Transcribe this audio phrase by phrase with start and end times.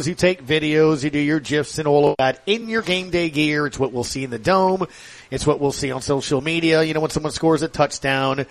[0.00, 3.30] you take videos, you do your gifs and all of that in your game day
[3.30, 3.66] gear.
[3.66, 4.86] It's what we'll see in the dome.
[5.30, 6.82] It's what we'll see on social media.
[6.82, 8.46] You know, when someone scores a touchdown,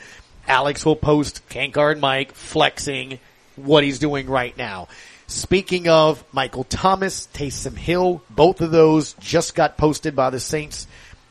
[0.48, 3.20] Alex will post can't guard Mike flexing
[3.56, 4.88] what he's doing right now.
[5.28, 10.88] Speaking of Michael Thomas, Taysom Hill, both of those just got posted by the Saints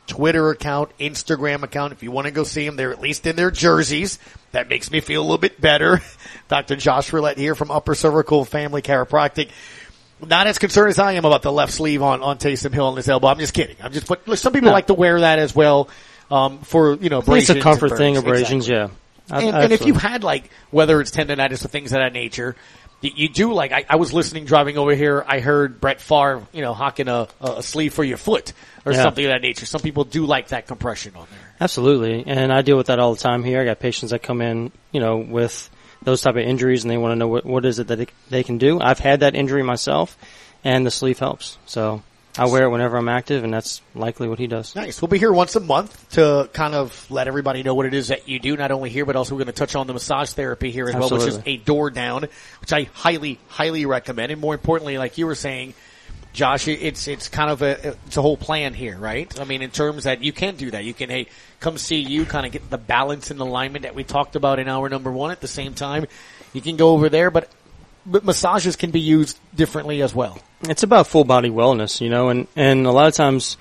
[0.07, 1.93] Twitter account, Instagram account.
[1.93, 4.19] If you want to go see them, they're at least in their jerseys.
[4.53, 6.01] That makes me feel a little bit better.
[6.49, 6.75] Dr.
[6.75, 9.51] Josh Roulette here from Upper Cervical Family Chiropractic.
[10.27, 12.97] Not as concerned as I am about the left sleeve on, on Taysom Hill on
[12.97, 13.29] his elbow.
[13.29, 13.77] I'm just kidding.
[13.83, 14.73] I'm just, but some people No.
[14.73, 15.89] like to wear that as well,
[16.31, 18.97] um, for, you know, think it's a abrasions comfort thing, abrasions, Exactly.
[19.31, 19.37] yeah.
[19.37, 22.57] I- And, and if you've had like whether it's tendonitis or things of that nature,
[23.01, 25.25] you, you do like I, I was listening driving over here.
[25.27, 28.53] I heard Brett Favre, you know, hocking a, a sleeve for your foot
[28.85, 29.03] or Yeah.
[29.03, 29.67] something of that nature.
[29.67, 31.55] Some people do like that compression on there.
[31.61, 33.61] Absolutely, and I deal with that all the time here.
[33.61, 35.71] I got patients that come in, you know, with
[36.03, 38.07] those type of injuries, and they want to know what what is it that they,
[38.29, 38.81] they can do.
[38.81, 40.17] I've had that injury myself,
[40.65, 41.59] and the sleeve helps.
[41.67, 42.03] So
[42.39, 44.75] I wear it whenever I'm active, and that's likely what he does.
[44.77, 45.03] Nice.
[45.03, 48.09] We'll be here once a month to kind of let everybody know what it is
[48.09, 50.31] that you do, not only here, but also we're going to touch on the massage
[50.33, 52.23] therapy here as well, which is a door down,
[52.61, 54.31] which I highly, highly recommend.
[54.31, 55.75] And more importantly, like you were saying,
[56.33, 59.41] Josh, it's, it's kind of a, it's a whole plan here, right?
[59.41, 60.85] I mean, in terms that you can do that.
[60.85, 61.27] You can, hey,
[61.61, 64.69] come see you, kind of get the balance and alignment that we talked about in
[64.69, 66.07] hour number one at the same time.
[66.53, 67.49] You can go over there, but,
[68.05, 70.39] but massages can be used differently as well.
[70.63, 73.57] It's about full body wellness, you know, and, and a lot of times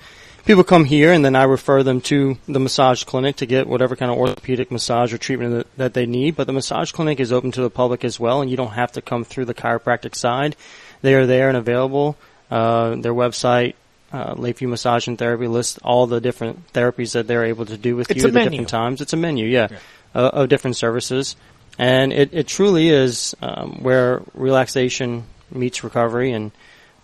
[0.45, 3.95] people come here and then I refer them to the massage clinic to get whatever
[3.95, 6.35] kind of orthopedic massage or treatment that, that they need.
[6.35, 8.93] But the massage clinic is open to the public as well and you don't have
[8.93, 10.55] to come through the chiropractic side.
[11.01, 12.17] They are there and available.
[12.49, 13.75] Uh, their website,
[14.11, 17.95] uh, Lakeview Massage and Therapy lists all the different therapies that they're able to do
[17.95, 19.01] with It's you at the different times.
[19.01, 19.67] It's a menu, yeah,
[20.15, 21.35] Uh, of different services.
[21.77, 26.51] And it, it truly is um, where relaxation meets recovery and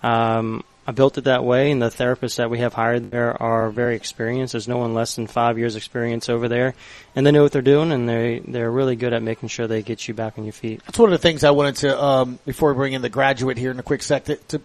[0.03, 3.71] um, I built it that way, and the therapists that we have hired there are
[3.71, 4.53] very experienced.
[4.53, 6.75] There's no one less than five years experience over there,
[7.15, 9.81] and they know what they're doing, and they they're really good at making sure they
[9.81, 10.83] get you back on your feet.
[10.85, 13.57] That's one of the things I wanted to, um, before we bring in the graduate
[13.57, 14.61] here in a quick sec, to, to,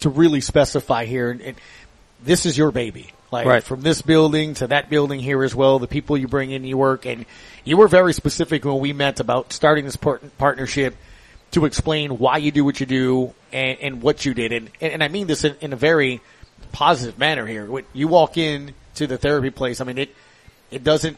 [0.00, 1.30] to really specify here.
[1.30, 1.56] And, and
[2.22, 3.12] this is your baby.
[3.32, 3.62] Like Right.
[3.62, 6.76] from this building to that building here as well, the people you bring in, you
[6.76, 7.26] work, and
[7.64, 10.96] you were very specific when we met about starting this part- partnership
[11.52, 14.52] to explain why you do what you do and, and what you did.
[14.52, 16.20] And, and I mean this in, in a very
[16.72, 17.66] positive manner here.
[17.66, 20.14] When you walk in to the therapy place, I mean, it,
[20.72, 21.16] it doesn't,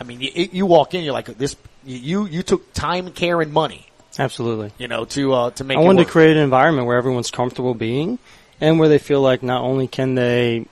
[0.00, 3.42] I mean, you, it, you walk in, you're like, this, you, you took time, care,
[3.42, 3.86] and money,
[4.18, 4.72] Absolutely.
[4.78, 6.06] you know, to, uh, to make I wanted work.
[6.08, 8.18] to create an environment where everyone's comfortable being,
[8.60, 10.66] and where they feel like not only can they,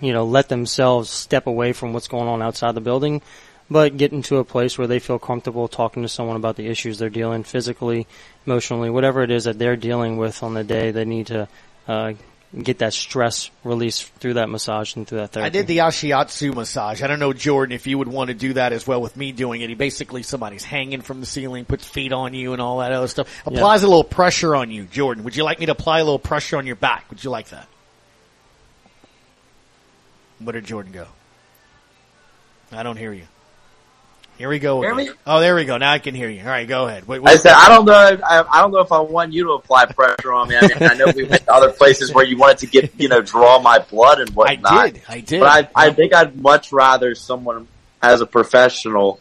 [0.00, 3.22] you know, let themselves step away from what's going on outside the building,
[3.70, 6.98] but get into a place where they feel comfortable talking to someone about the issues
[6.98, 8.06] they're dealing physically,
[8.46, 10.90] emotionally, whatever it is that they're dealing with on the day.
[10.90, 11.48] They need to
[11.86, 12.14] uh,
[12.60, 15.46] get that stress release through that massage and through that therapy.
[15.46, 17.02] I did the Ashiatsu massage.
[17.02, 19.32] I don't know, Jordan, if you would want to do that as well with me
[19.32, 19.70] doing it.
[19.70, 23.08] He basically somebody's hanging from the ceiling, puts feet on you and all that other
[23.08, 23.28] stuff.
[23.46, 25.24] Applies a little pressure on you, Jordan.
[25.24, 27.06] Would you like me to apply a little pressure on your back?
[27.08, 27.66] Would you like that?
[30.38, 31.06] Where did Jordan go?
[32.70, 33.26] I don't hear you.
[34.42, 34.82] Here we go.
[34.82, 35.08] Hear me?
[35.24, 35.76] Oh, there we go.
[35.76, 36.40] Now I can hear you.
[36.40, 37.06] All right, go ahead.
[37.06, 37.92] Wait, I said I don't know.
[37.94, 40.56] I, I don't know if I want you to apply pressure on me.
[40.56, 43.08] I mean, I know we went to other places where you wanted to get, you
[43.08, 44.72] know, draw my blood and whatnot.
[44.72, 45.02] I did.
[45.08, 45.38] I did.
[45.38, 47.68] But I, I think I'd much rather someone
[48.02, 49.20] as a professional,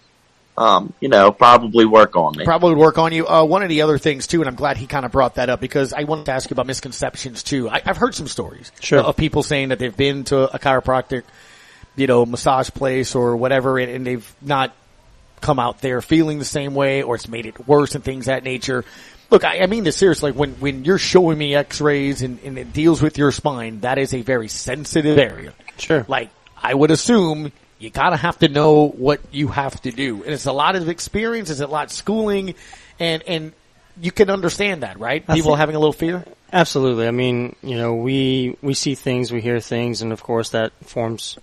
[0.57, 2.43] um, you know, probably work on me.
[2.43, 3.27] probably work on you.
[3.27, 5.49] Uh, one of the other things too, and I'm glad he kind of brought that
[5.49, 7.69] up because I wanted to ask you about misconceptions too.
[7.69, 9.01] I, I've heard some stories Sure.
[9.01, 11.25] of people saying that they've been to a chiropractic,
[11.95, 14.73] you know, massage place or whatever, and, and they've not
[15.41, 18.43] come out there feeling the same way, or it's made it worse and things that
[18.43, 18.85] nature.
[19.29, 20.31] Look, I, I mean this seriously.
[20.31, 23.97] Like when when you're showing me X-rays and, and it deals with your spine, that
[23.97, 25.53] is a very sensitive area.
[25.77, 26.05] Sure.
[26.07, 26.29] Like
[26.61, 30.23] I would assume you gotta have to know what you have to do.
[30.23, 32.55] And it's a lot of experience, it's a lot of schooling
[32.99, 33.53] and, and
[33.99, 35.23] you can understand that, right?
[35.27, 36.23] I People think- having a little fear?
[36.53, 37.07] Absolutely.
[37.07, 40.73] I mean, you know, we we see things, we hear things, and of course that
[40.83, 41.37] forms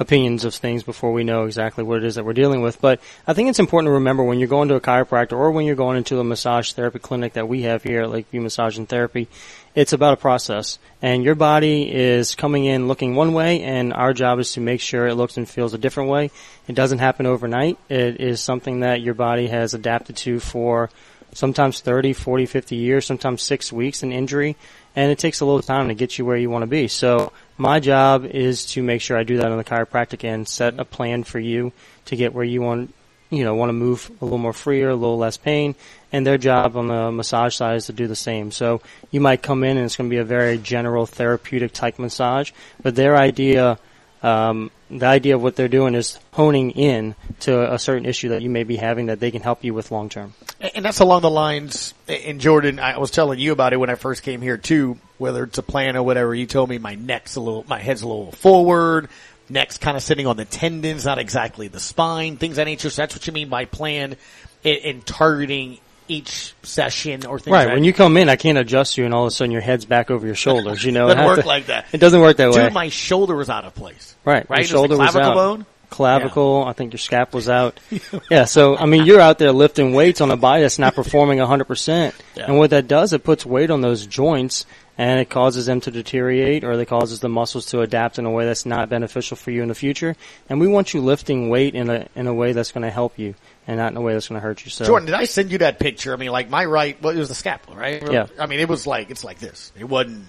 [0.00, 2.80] opinions of things before we know exactly what it is that we're dealing with.
[2.80, 5.66] But I think it's important to remember when you're going to a chiropractor or when
[5.66, 8.88] you're going into a massage therapy clinic that we have here at Lakeview Massage and
[8.88, 9.28] Therapy,
[9.74, 10.78] it's about a process.
[11.02, 14.80] And your body is coming in looking one way, and our job is to make
[14.80, 16.30] sure it looks and feels a different way.
[16.66, 17.78] It doesn't happen overnight.
[17.90, 20.90] It is something that your body has adapted to for
[21.32, 24.56] sometimes 30, 40, 50 years, sometimes six weeks an injury,
[24.96, 26.88] and it takes a little time to get you where you want to be.
[26.88, 30.80] So my job is to make sure I do that on the chiropractic end, set
[30.80, 31.72] a plan for you
[32.06, 32.94] to get where you want,
[33.28, 35.74] you know, want to move a little more freer, a little less pain,
[36.10, 38.50] and their job on the massage side is to do the same.
[38.50, 38.80] So
[39.10, 42.50] you might come in and it's going to be a very general therapeutic type massage,
[42.82, 43.78] but their idea,
[44.22, 48.42] um, the idea of what they're doing is honing in to a certain issue that
[48.42, 50.34] you may be having that they can help you with long term.
[50.74, 53.94] And that's along the lines, and Jordan, I was telling you about it when I
[53.94, 57.36] first came here too, whether it's a plan or whatever, you told me my neck's
[57.36, 59.08] a little, my head's a little forward,
[59.48, 62.90] neck's kind of sitting on the tendons, not exactly the spine, things of that nature.
[62.90, 64.16] So that's what you mean by plan
[64.64, 65.78] and targeting
[66.10, 67.52] each session or things.
[67.52, 67.66] Right.
[67.66, 69.60] Like when you come in, I can't adjust you, and all of a sudden your
[69.60, 70.84] head's back over your shoulders.
[70.84, 71.86] You know, it doesn't work to, like that.
[71.92, 72.70] It doesn't work that Dude, way.
[72.70, 74.14] My shoulder was out of place.
[74.24, 74.48] Right.
[74.50, 74.60] Right.
[74.60, 75.34] Your shoulder was out.
[75.34, 75.66] Bone?
[75.90, 76.62] Clavicle.
[76.62, 76.70] Yeah.
[76.70, 77.80] I think your scap was out.
[78.30, 78.44] yeah.
[78.44, 81.64] So I mean, you're out there lifting weights on a body that's not performing 100.
[81.64, 81.66] Yeah.
[81.66, 84.66] percent And what that does, it puts weight on those joints
[84.96, 88.30] and it causes them to deteriorate or it causes the muscles to adapt in a
[88.30, 90.14] way that's not beneficial for you in the future.
[90.48, 93.18] And we want you lifting weight in a in a way that's going to help
[93.18, 93.34] you
[93.70, 94.70] and not in a way that's going to hurt you.
[94.70, 96.12] So, Jordan, did I send you that picture?
[96.12, 98.02] I mean, like my right, well, it was the scapula, right?
[98.10, 98.26] Yeah.
[98.36, 99.70] I mean, it was like it's like this.
[99.78, 100.26] It wasn't.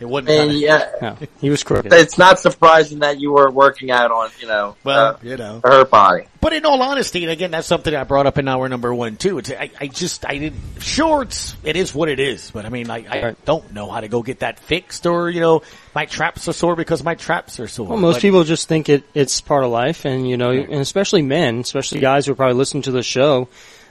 [0.00, 0.30] It wasn't.
[0.30, 1.92] And yeah, no, he was crooked.
[1.92, 5.60] It's not surprising that you were working out on, you know, well, uh, you know,
[5.62, 6.26] her body.
[6.40, 9.16] But in all honesty, and again, that's something I brought up in hour number one
[9.16, 9.38] too.
[9.38, 10.60] It's I, I just I didn't.
[10.80, 12.50] Sure, it's it is what it is.
[12.50, 13.44] But I mean, I, I right.
[13.44, 15.62] don't know how to go get that fixed, or you know,
[15.94, 17.88] my traps are sore because my traps are sore.
[17.88, 20.74] Well, most but, people just think it it's part of life, and you know, and
[20.74, 23.48] especially men, especially guys who are probably listening to the show.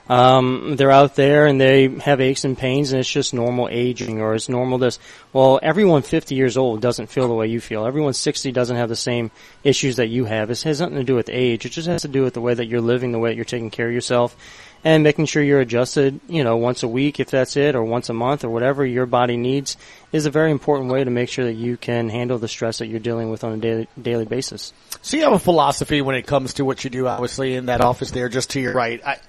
[0.10, 4.20] Um, they're out there and they have aches and pains, and it's just normal aging,
[4.20, 5.00] or it's normal this.
[5.32, 7.86] Well, everyone 50 years old doesn't feel the way you feel.
[7.86, 9.32] Everyone 60 doesn't have the same
[9.64, 10.50] issues that you have.
[10.50, 11.66] It has nothing to do with age.
[11.66, 13.46] It just has to do with the way that you're living, the way that you're
[13.46, 14.36] taking care of yourself,
[14.84, 16.20] and making sure you're adjusted.
[16.28, 19.06] You know, once a week if that's it, or once a month, or whatever your
[19.06, 19.78] body needs,
[20.12, 22.88] is a very important way to make sure that you can handle the stress that
[22.88, 24.74] you're dealing with on a daily daily basis.
[25.02, 27.80] So you have a philosophy when it comes to what you do, obviously, in that
[27.80, 29.02] office there, just to your right.
[29.06, 29.20] I,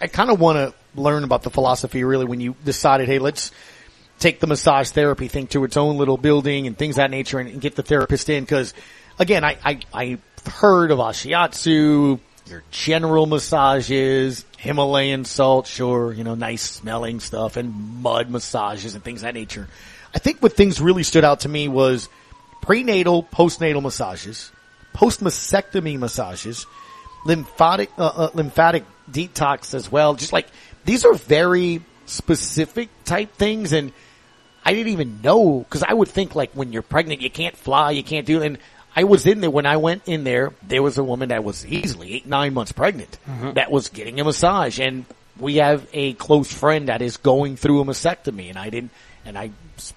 [0.00, 3.52] I kind of want to learn about the philosophy really when you decided, hey, let's
[4.18, 7.48] take the massage therapy thing to its own little building and things that nature and,
[7.48, 8.46] and get the therapist in.
[8.46, 8.74] Cause
[9.18, 16.34] again, I, I, I've heard of Ashiatsu, your general massages, Himalayan salt, sure, you know,
[16.34, 19.68] nice smelling stuff and mud massages and things that nature.
[20.14, 22.08] I think what things really stood out to me was
[22.62, 24.50] prenatal, postnatal massages,
[24.92, 26.66] post mastectomy massages,
[27.24, 30.14] lymphatic uh, uh, lymphatic detox as well.
[30.14, 30.46] Just like
[30.84, 33.92] these are very specific type things, and
[34.64, 37.92] I didn't even know because I would think like when you're pregnant, you can't fly,
[37.92, 38.42] you can't do.
[38.42, 38.58] And
[38.94, 40.52] I was in there when I went in there.
[40.66, 43.18] There was a woman that was easily eight nine months pregnant
[43.54, 45.04] that was getting a massage, and
[45.38, 48.90] we have a close friend that is going through a mastectomy, and I didn't.
[49.24, 49.50] And I,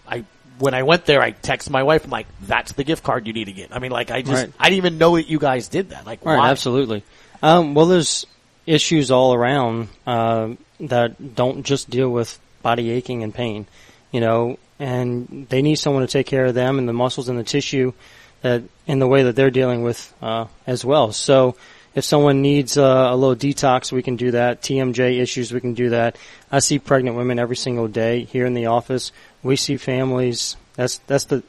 [0.08, 0.26] I
[0.60, 2.06] when I went there, I texted my wife.
[2.06, 4.44] I'm like, "That's the gift card you need to get." I mean, like, I just,
[4.44, 4.54] Right.
[4.60, 6.06] I didn't even know that you guys did that.
[6.06, 6.50] Like, Right, why?
[6.52, 7.04] absolutely.
[7.42, 8.26] Um, well, there's
[8.66, 10.50] issues all around uh,
[10.80, 13.68] that don't just deal with body aching and pain,
[14.12, 17.38] you know, and they need someone to take care of them and the muscles and
[17.38, 17.94] the tissue
[18.42, 21.12] that in the way that they're dealing with uh, as well.
[21.12, 21.56] So.
[21.96, 24.64] If someone needs uh, a little detox, we can do that.
[24.64, 26.18] TMJ issues, we can do that.
[26.52, 29.12] I see pregnant women every single day here in the office.
[29.44, 30.58] We see families.
[30.74, 31.44] That's that's the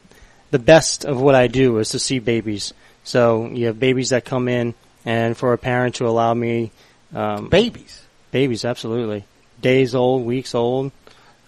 [0.51, 2.75] the best of what I do is to see babies.
[3.03, 4.75] So you have babies that come in,
[5.05, 6.71] and for a parent to allow me,
[7.13, 8.05] um, babies.
[8.31, 9.25] babies, absolutely,
[9.61, 10.93] days old, weeks old,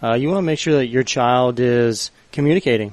[0.02, 2.92] uh, you want to make sure that your child is communicating.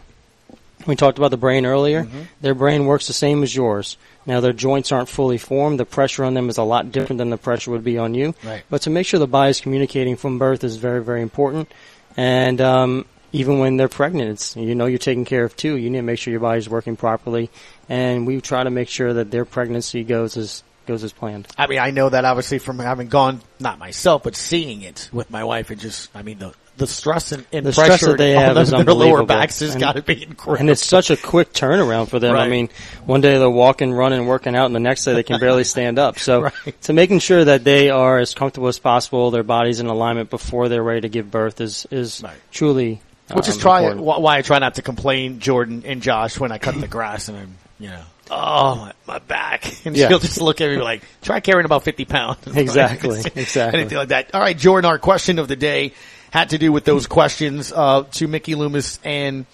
[0.86, 2.03] We talked about the brain earlier.
[2.03, 2.22] Mm-hmm.
[2.41, 3.98] Their brain works the same as yours.
[4.25, 5.79] Now their joints aren't fully formed.
[5.79, 8.36] The pressure on them is a lot different than the pressure would be on you.
[8.43, 8.63] Right.
[8.70, 11.72] But to make sure the body is communicating from birth is very, very important.
[12.17, 15.77] And um, even when they're pregnant, it's, you know you're taking care of too.
[15.77, 17.50] You need to make sure your body's working properly.
[17.89, 21.47] And we try to make sure that their pregnancy goes as goes as planned.
[21.57, 25.29] I mean, I know that obviously from having gone, not myself, but seeing it with
[25.31, 25.69] my wife.
[25.69, 28.57] and just, I mean, the the stress and, and The pressure stress that they have
[28.57, 30.59] is their lower backs has And- got to be incredible.
[30.59, 32.35] And it's such a quick turnaround for them.
[32.35, 32.69] I mean,
[33.05, 35.99] one day they're walking, running, working out, and the next day they can barely stand
[35.99, 36.17] up.
[36.17, 36.75] So, Right.
[36.83, 40.67] so making sure that they are as comfortable as possible, their body's in alignment before
[40.67, 42.33] they're ready to give birth is is Right.
[42.51, 43.01] truly.
[43.31, 46.57] Which is um, try why I try not to complain, Jordan and Josh, when I
[46.57, 48.01] cut the grass and I'm, you know,
[48.32, 50.08] oh my, my back, and Yeah.
[50.08, 52.39] she'll just look at me like, try carrying about fifty pounds.
[52.56, 53.80] Exactly, exactly.
[53.82, 54.34] Anything like that.
[54.34, 54.89] All right, Jordan.
[54.89, 55.94] Our question of the day
[56.32, 59.46] had to do with those questions uh, to Mickey Loomis and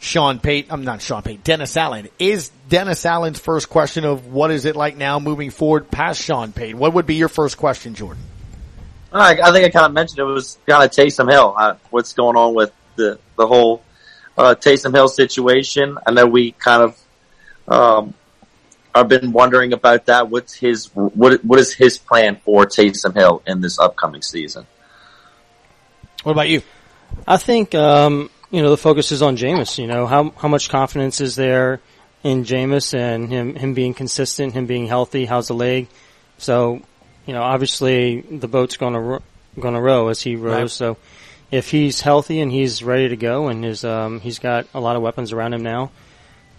[0.00, 0.70] Sean Payton.
[0.70, 1.40] I'm not Sean Payton.
[1.42, 2.08] Dennis Allen.
[2.18, 6.52] Is Dennis Allen's first question of what is it like now moving forward past Sean
[6.52, 6.78] Payton?
[6.78, 8.22] What would be your first question, Jordan?
[9.10, 11.54] I, I think I kind of mentioned it was kind of Taysom Hill.
[11.56, 13.82] Uh, what's going on with the the whole
[14.36, 15.96] uh, Taysom Hill situation?
[16.06, 16.96] I know we kind of
[17.68, 18.14] um,
[18.94, 20.30] I've been wondering about that.
[20.30, 24.66] What's his what what is his plan for Taysom Hill in this upcoming season?
[26.22, 26.62] What about you?
[27.26, 29.78] I think um, you know the focus is on Jameis.
[29.78, 31.80] You know how how much confidence is there
[32.24, 35.26] in Jameis and him him being consistent, him being healthy.
[35.26, 35.88] How's the leg?
[36.38, 36.80] So
[37.26, 39.22] you know obviously the boat's going to ro-
[39.60, 40.60] going to row as he rows.
[40.60, 40.70] Right.
[40.70, 40.96] So
[41.50, 44.96] if he's healthy and he's ready to go and his um, he's got a lot
[44.96, 45.90] of weapons around him now,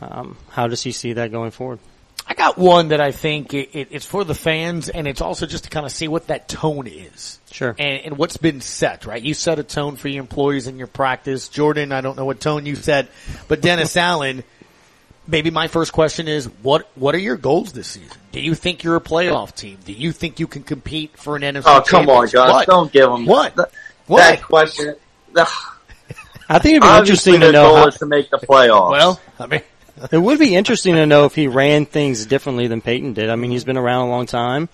[0.01, 1.79] um, how does he see that going forward?
[2.27, 5.48] I got one that I think it, it, it's for the fans, and it's also
[5.48, 7.39] just to kind of see what that tone is.
[7.51, 7.75] Sure.
[7.79, 9.22] And, and what's been set, right?
[9.22, 11.50] You set a tone for your employees in your practice.
[11.50, 13.10] Jordan, I don't know what tone you set,
[13.48, 14.44] but Dennis Allen,
[15.27, 18.15] maybe my first question is, what, what are your goals this season?
[18.32, 19.79] Do you think you're a playoff team?
[19.84, 22.51] Do you think you can compete for an NFC Oh, come on, guys.
[22.51, 22.68] What?
[22.68, 23.56] Don't give them What?
[23.56, 23.72] That,
[24.06, 24.20] What?
[24.20, 24.96] that question.
[26.51, 27.63] I think it'd be Obviously, interesting to know.
[27.70, 28.91] goal How, is to make the playoffs.
[28.91, 29.62] Well, I mean,
[30.12, 33.29] It would be interesting to know if he ran things differently than Payton did.
[33.29, 34.70] I mean, he's been around a long time.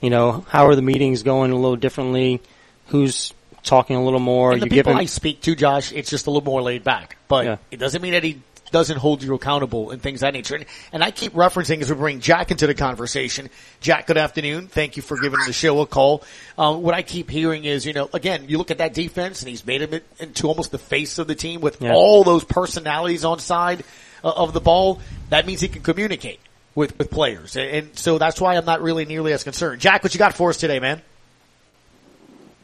[0.00, 2.40] You know, how are the meetings going a little differently?
[2.86, 3.32] Who's
[3.64, 4.52] talking a little more?
[4.52, 6.84] and the you people him, I speak to, Josh, it's just a little more laid
[6.84, 7.16] back.
[7.26, 7.56] But Yeah.
[7.70, 10.54] it doesn't mean that he doesn't hold you accountable and things of that nature.
[10.54, 13.48] And, and I keep referencing as we bring Jack into the conversation.
[13.80, 14.68] Jack, good afternoon.
[14.68, 16.22] Thank you for giving the show a call.
[16.58, 19.48] Um, what I keep hearing is, you know, again, you look at that defense and
[19.48, 21.94] he's made him into almost the face of the team with Yeah.
[21.94, 23.84] all those personalities on side
[24.22, 25.00] of the ball.
[25.30, 26.40] That means he can communicate
[26.74, 27.56] with, with players.
[27.56, 29.80] And, and so that's why I'm not really nearly as concerned.
[29.80, 31.02] Jack, what you got for us today, man?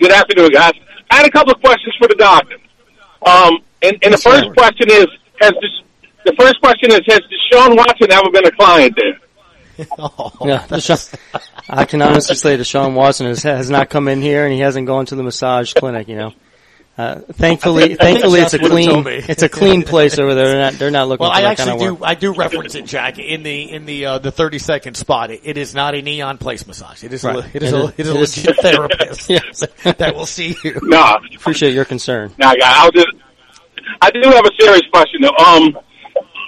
[0.01, 0.73] Good afternoon, guys.
[1.11, 2.57] I had a couple of questions for the doctor.
[3.27, 4.31] Um, and, and the Yes, sir.
[4.31, 5.07] first question is,
[5.41, 5.83] has this,
[6.25, 9.87] the first question is, has Deshaun Watson ever been a client there?
[9.99, 11.15] Oh, yeah, Deshaun,
[11.69, 14.87] I can honestly say Deshaun Watson has, has not come in here and he hasn't
[14.87, 16.09] gone to the massage clinic.
[16.09, 16.33] You know,
[16.97, 20.47] uh, thankfully, thankfully it's a clean, it's a clean place over there.
[20.47, 21.99] They're not, they're not looking Well, for I that actually kind of work.
[22.01, 22.05] do.
[22.05, 25.31] I do reference it, Jack, in the in the uh, the thirty second spot.
[25.33, 27.03] It, it is not a neon place massage.
[27.03, 27.37] It is Right.
[27.37, 29.61] a, it is It a it is a legit therapist Yes.
[29.83, 30.79] that will see you.
[30.83, 32.31] No, Appreciate your concern.
[32.39, 32.61] no, guy.
[32.63, 33.09] I'll just,
[34.01, 35.45] I do have a serious question though.
[35.45, 35.77] Um,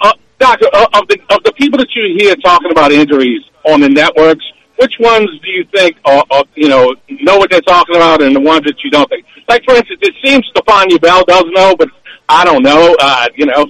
[0.01, 3.81] uh, doctor, uh, of the of the people that you hear talking about injuries on
[3.81, 4.45] the networks,
[4.77, 8.35] which ones do you think are, are you know know what they're talking about, and
[8.35, 9.25] the ones that you don't think?
[9.47, 11.89] Like for instance, it seems Stephania Bell does know, but
[12.29, 12.95] I don't know.
[12.99, 13.65] Uh, you know,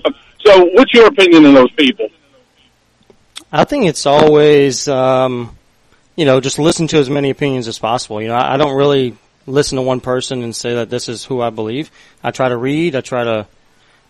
[0.46, 2.10] so what's your opinion on those people?
[3.52, 5.56] I think it's always, um,
[6.16, 8.22] you know, just listen to as many opinions as possible.
[8.22, 11.24] You know, I, I don't really listen to one person and say that this is
[11.24, 11.90] who I believe.
[12.24, 12.96] I try to read.
[12.96, 13.48] I try to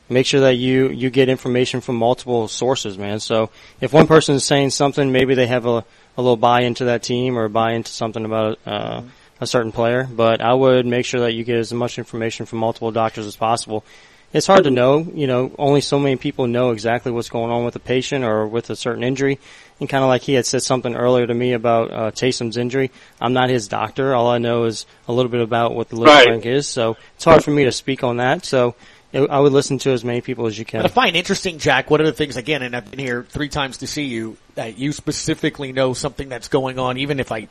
[0.10, 3.20] make sure that you you get information from multiple sources, man.
[3.20, 3.50] So
[3.82, 5.86] if one person is saying something, maybe they have a
[6.18, 9.02] a little buy into that team or buy into something about uh,
[9.40, 10.08] a certain player.
[10.12, 13.36] But I would make sure that you get as much information from multiple doctors as
[13.36, 13.86] possible.
[14.34, 17.64] It's hard to know, you know, only so many people know exactly what's going on
[17.64, 19.40] with a patient or with a certain injury.
[19.80, 22.92] And kind of like he had said something earlier to me about uh, Taysom's injury.
[23.22, 24.14] I'm not his doctor.
[24.14, 26.46] All I know is a little bit about what the liver Right.
[26.46, 26.68] is.
[26.68, 28.44] So it's hard for me to speak on that.
[28.44, 28.76] So
[29.18, 30.82] I would listen to as many people as you can.
[30.82, 31.90] But I find interesting, Jack.
[31.90, 34.78] One of the things, again, and I've been here three times to see you, that
[34.78, 37.48] you specifically know something that's going on, even if I,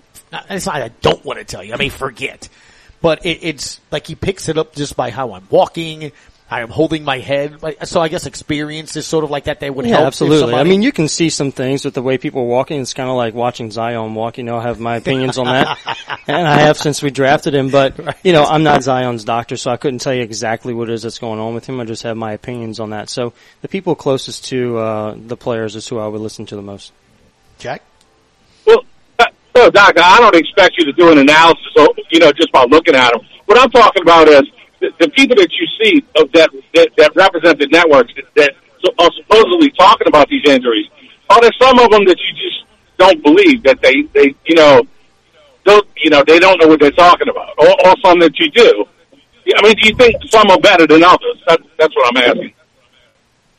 [0.50, 1.74] it's not I don't want to tell you.
[1.74, 2.48] I may forget,
[3.00, 6.12] but it, it's like he picks it up just by how I'm walking.
[6.48, 7.56] I am holding my head.
[7.84, 9.58] So I guess experience is sort of like that.
[9.58, 10.02] They would Yeah, help.
[10.02, 10.54] if absolutely.
[10.54, 12.80] I mean, you can see some things with the way people are walking.
[12.80, 14.38] It's kind of like watching Zion walk.
[14.38, 15.76] You know, I have my opinions on that,
[16.28, 17.70] and I have since we drafted him.
[17.70, 20.92] But you know, I'm not Zion's doctor, so I couldn't tell you exactly what it
[20.92, 21.80] is that's going on with him.
[21.80, 23.10] I just have my opinions on that.
[23.10, 26.62] So the people closest to uh, the players is who I would listen to the
[26.62, 26.92] most.
[27.58, 27.82] Jack.
[28.66, 28.84] Well,
[29.18, 29.24] uh,
[29.56, 31.64] no, Doc, I don't expect you to do an analysis,
[32.10, 33.22] you know, just by looking at them.
[33.46, 34.42] What I'm talking about is
[34.80, 38.54] the, the people that you see of that, that that represent the networks that, that
[38.98, 40.86] are supposedly talking about these injuries.
[41.30, 42.64] Are there some of them that you just
[42.98, 44.82] don't believe that they, they you know,
[45.64, 48.50] don't you know they don't know what they're talking about, or, or some that you
[48.50, 48.84] do?
[49.56, 51.42] I mean, do you think some are better than others?
[51.46, 52.52] That, that's what I'm asking.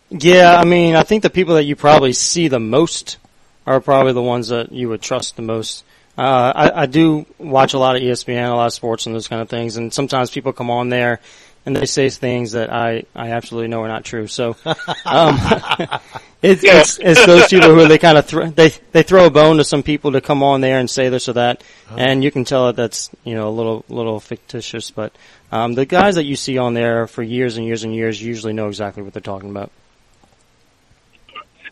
[0.09, 3.17] Yeah, I mean, I think the people that you probably see the most
[3.65, 5.83] are probably the ones that you would trust the most.
[6.17, 9.27] Uh, I, I do watch a lot of ESPN, a lot of sports and those
[9.27, 11.19] kind of things, and sometimes people come on there
[11.67, 14.27] and they say things that I, I absolutely know are not true.
[14.27, 15.37] So, um,
[16.41, 19.57] it's, it's, it's those people who they kind of thro- they they throw a bone
[19.57, 21.61] to some people to come on there and say this or that,
[21.97, 24.91] and you can tell that that's you know a little little fictitious.
[24.91, 25.13] But
[25.51, 28.53] um, the guys that you see on there for years and years and years usually
[28.53, 29.69] know exactly what they're talking about.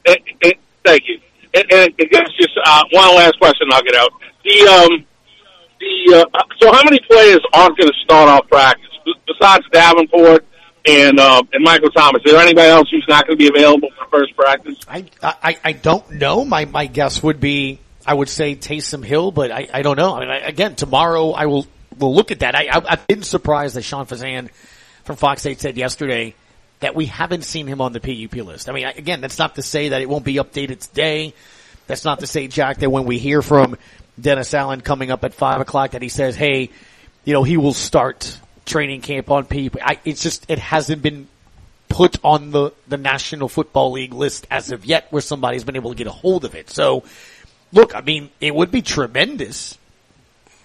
[0.06, 1.20] And, and, thank you.
[1.54, 4.12] And, and guess just uh, one last question, I'll get out.
[4.46, 5.06] The um,
[5.80, 8.86] the uh, so how many players aren't going to start off practice
[9.28, 10.46] besides Davenport
[10.86, 12.22] and uh, and Michael Thomas?
[12.25, 14.78] Is there anybody else who's not going to be available for first practice?
[14.88, 16.46] I, I, I don't know.
[16.46, 20.16] My, my guess would be, I would say Taysom Hill, but I, I don't know.
[20.16, 21.66] I mean, I, again, tomorrow I will
[21.98, 22.56] we'll look at that.
[22.56, 24.50] I, I, I've been surprised that Sean Fazende
[25.04, 26.36] from Fox 8 said yesterday
[26.82, 28.70] that we haven't seen him on the PUP list.
[28.70, 31.34] I mean, again, that's not to say that it won't be updated today.
[31.88, 33.78] That's not to say, Jack, that when we hear from
[34.20, 36.70] Dennis Allen coming up at five o'clock that he says, hey,
[37.24, 39.82] you know, he will start training camp on people.
[39.84, 41.28] I, it's just, it hasn't been
[41.90, 45.92] put on the, the National Football League list as of yet where somebody's been able
[45.92, 46.70] to get a hold of it.
[46.70, 47.04] So,
[47.72, 49.78] look, I mean, it would be tremendous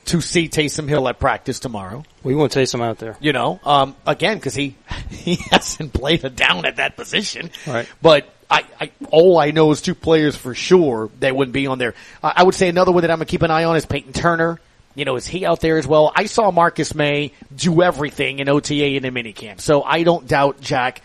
[0.07, 2.05] to see Taysom Hill at practice tomorrow.
[2.23, 3.17] We want Taysom out there.
[3.21, 4.77] You know, um, again, because he
[5.11, 7.51] he hasn't played a down at that position.
[7.67, 7.89] Right.
[8.01, 11.79] But I, I all I know is two players for sure that wouldn't be on
[11.79, 11.95] there.
[12.23, 14.13] I, I would say another one that I'm gonna keep an eye on is Peyton
[14.13, 14.59] Turner.
[14.97, 16.13] You know, is he out there as well?
[16.15, 20.61] I saw Marcus Maye do everything in OTA and in minicamp, so I don't doubt
[20.61, 21.01] Jack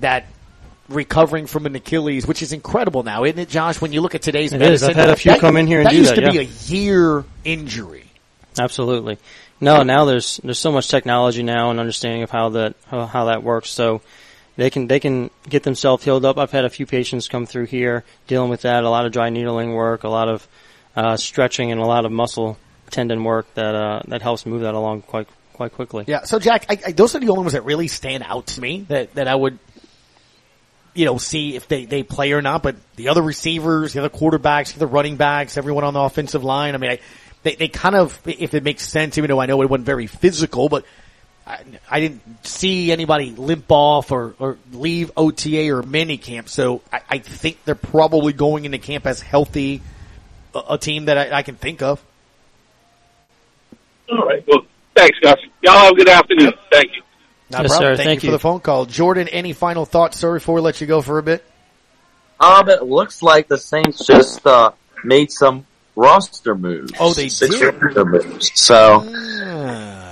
[0.00, 0.26] that
[0.88, 3.80] recovering from an Achilles, which is incredible now, isn't it, Josh?
[3.80, 5.80] When you look at today's It medicine, I've had a few that, come in here
[5.80, 8.04] and that used that, to be a year injury.
[8.58, 9.18] Absolutely.
[9.60, 13.24] No, now there's there's so much technology now and understanding of how that how, how
[13.26, 13.70] that works.
[13.70, 14.02] So
[14.56, 16.38] they can they can get themselves healed up.
[16.38, 18.84] I've had a few patients come through here dealing with that.
[18.84, 20.48] A lot of dry needling work, a lot of
[20.96, 22.58] uh, stretching, and a lot of muscle
[22.90, 26.04] tendon work that uh, that helps move that along quite quite quickly.
[26.06, 26.24] Yeah.
[26.24, 28.84] So Jack, I, I, those are the only ones that really stand out to me
[28.88, 29.58] that, that I would,
[30.94, 32.62] you know, see if they, they play or not.
[32.62, 36.74] But the other receivers, the other quarterbacks, the running backs, everyone on the offensive line.
[36.74, 36.98] I mean, I,
[37.44, 40.08] they, they kind of, if it makes sense, even though I know it wasn't very
[40.08, 40.84] physical, but
[41.46, 46.48] I, I didn't see anybody limp off or, or leave OTA or mini camp.
[46.48, 49.82] So I, I think they're probably going into camp as healthy
[50.54, 52.02] a, a team that I, I can think of.
[54.10, 54.44] All right.
[54.46, 54.60] Well,
[54.94, 55.36] thanks, guys.
[55.62, 56.52] Y'all have a good afternoon.
[56.70, 57.02] Thank you.
[57.50, 57.78] No Yes, problem.
[57.92, 57.96] sir.
[57.96, 58.32] Thank, Thank you you.
[58.32, 58.86] for the phone call.
[58.86, 61.44] Jordan, any final thoughts, sir, before we let you go for a bit?
[62.40, 64.72] Um, it looks like the Saints just uh,
[65.04, 66.92] made some roster moves.
[66.98, 67.74] Oh, they Six did?
[67.82, 68.50] roster moves.
[68.54, 69.00] So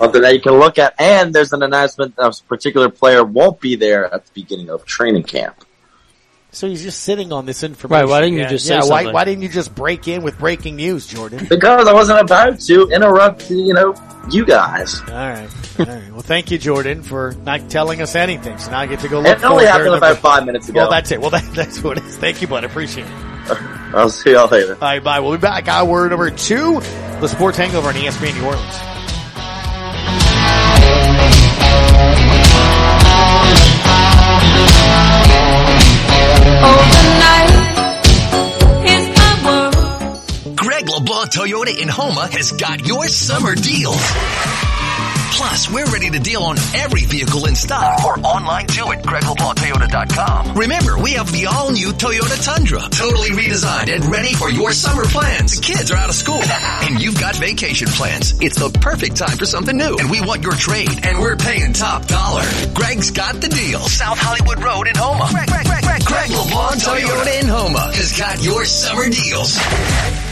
[0.03, 3.61] something that you can look at, and there's an announcement that a particular player won't
[3.61, 5.65] be there at the beginning of training camp.
[6.55, 8.03] So he's just sitting on this information.
[8.05, 10.23] Right, why didn't you Yeah, just say yeah, why, why didn't you just break in
[10.23, 11.47] with breaking news, Jordan?
[11.49, 13.95] Because I wasn't about to interrupt, you know,
[14.31, 15.01] you guys.
[15.01, 15.49] All right.
[15.79, 16.13] All right.
[16.13, 18.59] Well, thank you, Jordan, for not telling us anything.
[18.59, 20.45] So now I get to go look It only for happened during the- about five
[20.45, 20.81] minutes ago.
[20.81, 21.21] Well, that's it.
[21.23, 22.19] Well, that, that's what it is.
[22.19, 22.65] Thank you, bud.
[22.65, 23.13] I appreciate it.
[23.95, 24.75] I'll see y'all later.
[24.75, 25.21] All right, bye.
[25.21, 25.69] We'll be back.
[25.69, 26.81] Hour number two,
[27.21, 28.92] the Sports Hangover on ESPN New Orleans.
[40.57, 44.72] Greg LeBlanc Toyota in Houma has got your summer deals.
[45.33, 50.55] Plus, we're ready to deal on every vehicle in stock or online too at GregLeBlancToyota.com.
[50.55, 55.57] Remember, we have the all-new Toyota Tundra, totally redesigned and ready for your summer plans.
[55.57, 58.39] The kids are out of school and you've got vacation plans.
[58.41, 61.73] It's the perfect time for something new and we want your trade and we're paying
[61.73, 62.45] top dollar.
[62.75, 63.81] Greg's got the deal.
[63.81, 65.29] South Hollywood Road in Houma.
[65.33, 70.32] Greg, Greg, Greg, Greg, Greg LeBlanc Toyota in Houma has got your summer deals.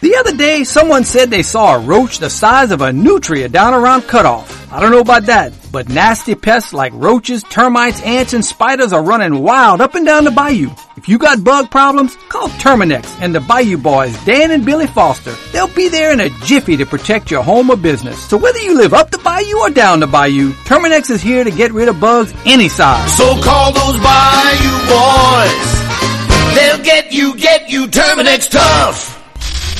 [0.00, 3.74] The other day, someone said they saw a roach the size of a nutria down
[3.74, 4.72] around Cut Off.
[4.72, 9.02] I don't know about that, but nasty pests like roaches, termites, ants, and spiders are
[9.02, 10.70] running wild up and down the bayou.
[10.96, 15.34] If you got bug problems, call Terminix and the Bayou Boys, Dan and Billy Foster.
[15.52, 18.22] They'll be there in a jiffy to protect your home or business.
[18.28, 21.50] So whether you live up the bayou or down the bayou, Terminix is here to
[21.50, 23.16] get rid of bugs any size.
[23.16, 26.54] So call those Bayou boys.
[26.54, 29.07] They'll get you, get you Terminix tough.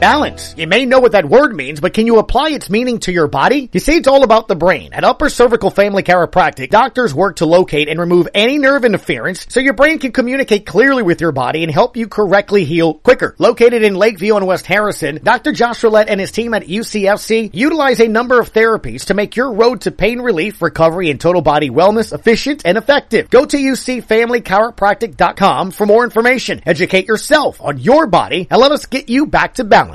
[0.00, 0.54] Balance.
[0.56, 3.26] You may know what that word means, but can you apply its meaning to your
[3.28, 3.68] body?
[3.70, 4.94] You see, it's all about the brain.
[4.94, 9.60] At Upper Cervical Family Chiropractic, doctors work to locate and remove any nerve interference so
[9.60, 13.34] your brain can communicate clearly with your body and help you correctly heal quicker.
[13.38, 15.52] Located in Lakeview and West Harrison, Dr.
[15.52, 19.52] Josh Roulette and his team at UCFC utilize a number of therapies to make your
[19.52, 23.28] road to pain relief, recovery, and total body wellness efficient and effective.
[23.28, 26.62] Go to UCFamilyChiropractic.com for more information.
[26.64, 29.89] Educate yourself on your body and let us get you back to balance.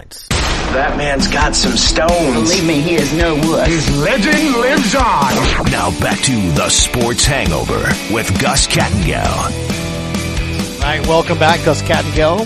[0.74, 2.52] That man's got some stones.
[2.52, 3.68] Believe me, he is no wood.
[3.68, 5.72] His legend lives on.
[5.72, 7.82] Now back to the Sports Hangover
[8.14, 9.76] with Gus Kattengell.
[10.78, 12.46] All right, welcome back, Gus Kattengell,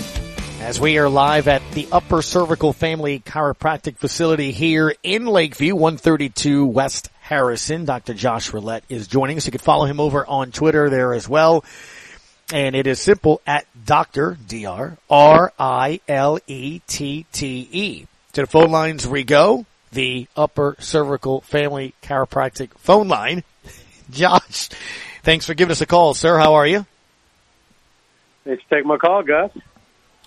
[0.60, 6.66] as we are live at the Upper Cervical Family Chiropractic Facility here in Lakeview, 132
[6.66, 7.84] West Harrison.
[7.84, 8.14] Dr.
[8.14, 9.46] Josh Roulette is joining us.
[9.46, 11.64] You can follow him over on Twitter there as well.
[12.52, 14.36] And it is simple at Dr.
[14.48, 16.06] D-R, R-I-L-E-T-T-E.
[18.32, 19.66] To the phone lines we go.
[19.92, 23.42] The upper cervical family chiropractic phone line.
[24.10, 24.68] Josh,
[25.22, 26.38] thanks for giving us a call, sir.
[26.38, 26.86] How are you?
[28.44, 29.50] Thanks for taking my call, Gus.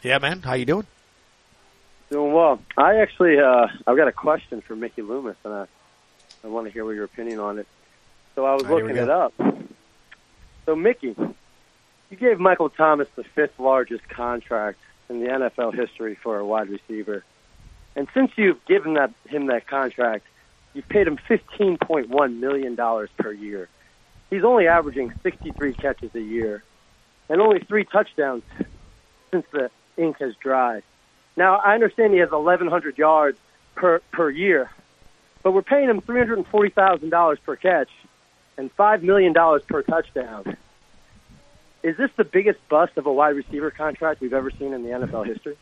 [0.02, 0.42] Yeah, man.
[0.42, 0.86] How you doing?
[2.10, 2.60] Doing well.
[2.78, 5.66] I actually, uh, I've got a question for Mickey Loomis, and I,
[6.44, 7.68] I want to hear what your opinion on it.
[8.36, 9.34] So I was right, looking it up.
[10.66, 11.16] So Mickey,
[12.14, 14.78] you gave Michael Thomas the fifth largest contract
[15.10, 17.24] in the NFL history for a wide receiver,
[17.96, 20.26] and since you've given that him that contract,
[20.76, 23.68] you've paid him fifteen point one million dollars per year.
[24.30, 26.64] He's only averaging sixty three catches a year,
[27.30, 28.44] and only three touchdowns
[29.32, 30.84] since the ink has dried.
[31.36, 33.40] Now I understand he has 1,100 yards
[33.74, 34.70] per per year,
[35.42, 37.90] but we're paying him 340 thousand dollars per catch
[38.56, 40.58] and five million dollars per touchdown.
[41.84, 44.90] Is this the biggest bust of a wide receiver contract we've ever seen in the
[44.90, 45.58] NFL history?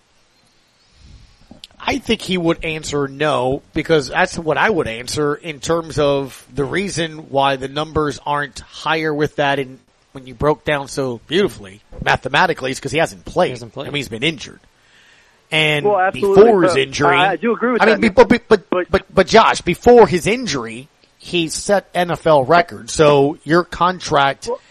[1.79, 6.45] I think he would answer no because that's what I would answer in terms of
[6.53, 9.79] the reason why the numbers aren't higher with that and
[10.12, 13.49] when you broke down so beautifully mathematically is because he hasn't played.
[13.51, 13.88] hasn't played.
[13.88, 14.60] I mean, he's been injured.
[15.49, 18.47] And Well, before his injury, I- I do agree with I that, mean, but, but,
[18.47, 22.93] but, but, but, but Josh, before his injury, he set NFL records.
[22.93, 24.62] So your contract w-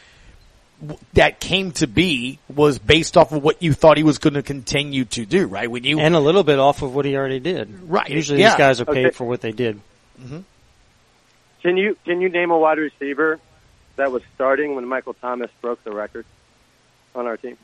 [1.13, 4.43] that came to be was based off of what you thought he was going to
[4.43, 5.71] continue to do, right?
[5.71, 7.89] When you and a little bit off of what he already did.
[7.89, 8.51] Right, Usually yeah.
[8.51, 9.15] these guys are paid Okay.
[9.15, 9.81] for what they did.
[10.21, 10.39] Mm-hmm.
[11.63, 13.39] Can you can you name a wide receiver
[13.97, 16.25] that was starting when Michael Thomas broke the record
[17.15, 17.59] on our team?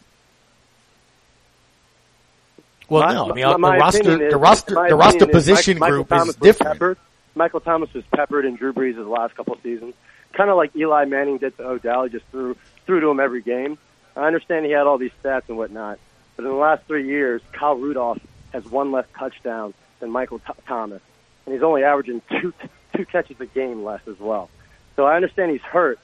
[2.89, 4.95] Well, My- no, I mean uh, my- the my roster, opinion is- the roster, the
[4.97, 6.73] roster opinion is position Mike- group Michael is different.
[6.75, 6.99] Peppered.
[7.35, 9.95] Michael Thomas was peppered in Drew Brees' the last couple seasons,
[10.33, 12.05] kind of like Eli Manning did to Odell.
[12.05, 13.79] He just threw threw to him every game.
[14.17, 15.99] I understand he had all these stats and whatnot,
[16.37, 18.21] but in the last three years, Kyle Rudolph
[18.53, 21.03] has one less touchdown than Michael Th- Thomas,
[21.45, 22.55] and he's only averaging two
[22.97, 24.49] two catches a game less as well.
[24.95, 25.99] So I understand he's hurt,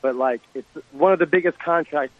[0.00, 2.12] but like it's one of the biggest contract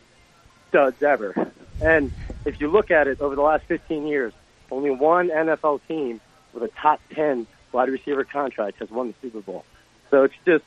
[0.68, 1.52] studs ever.
[1.81, 2.11] And
[2.44, 4.33] if you look at it over the last 15 years,
[4.70, 6.20] only one NFL team
[6.52, 9.64] with a top 10 wide receiver contract has won the Super Bowl.
[10.11, 10.64] So it's just,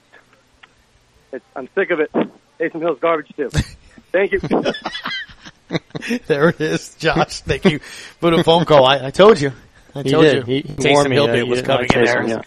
[1.32, 2.12] it's, I'm sick of it.
[2.60, 3.50] Taysom Hill's garbage too.
[4.12, 4.40] Thank you.
[6.28, 7.42] there it is, Josh.
[7.42, 8.86] Thank you for the phone call.
[8.86, 9.54] I, I told you.
[9.96, 10.36] I He told did.
[10.36, 10.44] you.
[10.44, 12.42] He- he Taysom Hill that bit was coming in there yeah.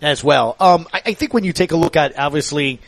[0.00, 0.56] as well.
[0.60, 2.80] Um, I, I think when you take a look at obviously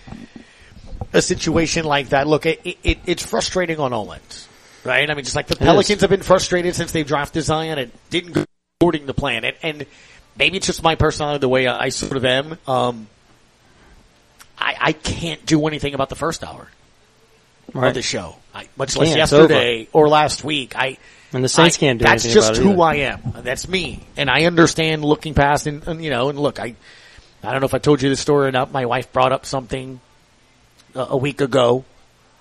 [1.13, 4.49] a situation like that, look, it, it, it's frustrating on all ends,
[4.85, 5.09] right?
[5.09, 5.59] I mean, just like the is.
[5.59, 7.79] Pelicans have been frustrated since they've drafted Zion.
[7.79, 8.45] It didn't go
[8.81, 9.87] according to plan, and, and
[10.39, 12.59] maybe it's just my personality, the way I, I sort of am.
[12.67, 13.07] Um,
[14.59, 16.69] I, I can't do anything about the first hour
[17.73, 17.89] Right.
[17.89, 19.17] of the show, I, much less.
[19.17, 20.77] Yesterday or last week.
[20.77, 20.99] I
[21.33, 22.83] And the Saints I- can't do That's anything just about it who.
[22.83, 23.21] I am.
[23.43, 26.75] That's me, and I understand looking past and, and you know, and look, I,
[27.43, 28.71] I don't know if I told you this story or not.
[28.71, 29.99] My wife brought up something
[30.95, 31.85] uh, a week ago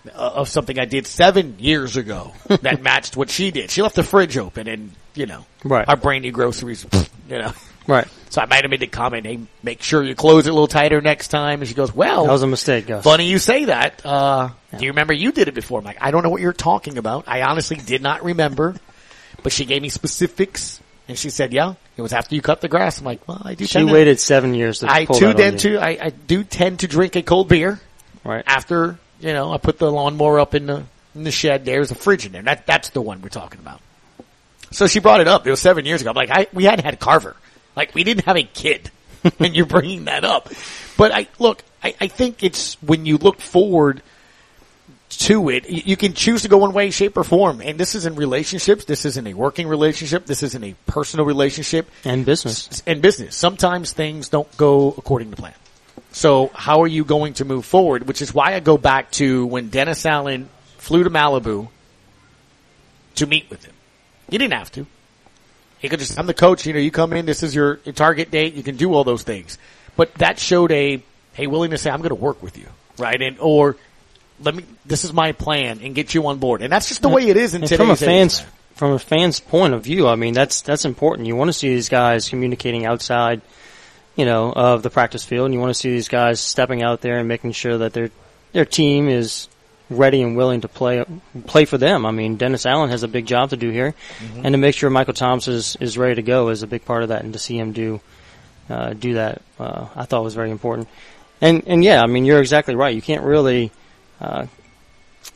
[0.08, 3.71] uh, of something I did seven years ago that matched what she did.
[3.71, 5.88] She left the fridge open, and you know, Right.
[5.88, 6.86] our brainy groceries,
[7.30, 7.54] you know.
[7.88, 8.08] Right.
[8.30, 10.67] So I might have made the comment, "Hey, make sure you close it a little
[10.67, 13.04] tighter next time." And she goes, "Well, That was a mistake, Gus.
[13.04, 14.02] Funny you say that.
[14.06, 15.80] Uh, Do you remember you did it before?
[15.80, 17.26] I'm like, I don't know what you're talking about.
[17.28, 18.76] I honestly did not remember.
[19.43, 22.69] But she gave me specifics, and she said, "Yeah, it was after you cut the
[22.69, 25.24] grass." I'm like, "Well, I do." She tend to- waited seven years to I pull
[25.26, 25.78] on tend to.
[25.78, 27.82] I, I do tend to drink a cold beer
[28.24, 28.43] Right.
[28.48, 31.65] after you know I put the lawnmower up in the in the shed.
[31.65, 32.41] There's a fridge in there.
[32.43, 33.82] That that's the one we're talking about.
[34.72, 35.46] So she brought it up.
[35.46, 36.10] It was seven years ago.
[36.12, 37.36] I'm like, I we hadn't had Carver.
[37.76, 38.92] Like we didn't have a kid,
[39.40, 40.50] and you're bringing that up.
[40.98, 41.64] But I look.
[41.84, 44.02] I, I think it's when you look forward
[45.10, 47.62] to it, you, you can choose to go one way, shape, or form.
[47.62, 48.86] And this is in relationships.
[48.86, 50.26] This isn't a working relationship.
[50.26, 52.82] This isn't a personal relationship And business.
[52.88, 53.36] and business.
[53.36, 55.54] Sometimes things don't go according to plan.
[56.14, 58.08] So how are you going to move forward?
[58.08, 61.68] Which is why I go back to when Dennis Allen flew to Malibu
[63.16, 63.74] to meet with him.
[64.30, 64.88] He didn't have to.
[65.84, 68.32] He could just, I'm the coach, you know, you come in, this is your target
[68.32, 69.60] date, you can do all those things.
[69.96, 72.67] But that showed a, hey, willingness to say, I'm going to work with you,
[72.98, 73.22] right?
[73.22, 73.76] And, or,
[74.39, 76.62] let me, this is my plan and get you on board.
[76.62, 78.50] And that's just the way it is in And today's from a fan's man.
[78.76, 81.28] from a fan's point of view, I mean that's that's important.
[81.28, 83.41] You want to see these guys communicating outside,
[84.15, 87.02] you know, of the practice field, and you want to see these guys stepping out
[87.02, 88.10] there and making sure that their
[88.54, 89.50] their team is
[89.89, 91.04] ready and willing to play
[91.48, 92.06] play for them.
[92.06, 94.46] I mean, Dennis Allen has a big job to do here, Mm-hmm.
[94.46, 97.04] and to make sure Michael Thomas is, is ready to go is a big part
[97.04, 97.24] of that.
[97.24, 98.02] And to see him do
[98.69, 100.88] uh, do that, uh, I thought was very important.
[101.41, 102.96] And and yeah, I mean you're exactly right.
[102.96, 103.72] You can't really,
[104.22, 104.48] uh,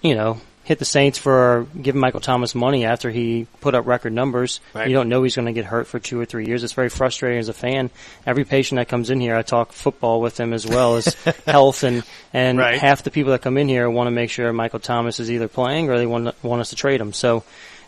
[0.02, 4.12] you know, hit the Saints for giving Michael Thomas money after he put up record
[4.12, 4.60] numbers.
[4.74, 4.90] Right.
[4.90, 6.62] You don't know he's going to get hurt for two or three years.
[6.62, 7.90] It's very frustrating as a fan.
[8.26, 11.06] Every patient that comes in here, I talk football with them as well as
[11.48, 12.04] health, and
[12.34, 12.78] and Right.
[12.82, 15.48] half the people that come in here want to make sure Michael Thomas is either
[15.48, 17.14] playing or they want want us to trade him.
[17.14, 17.44] So.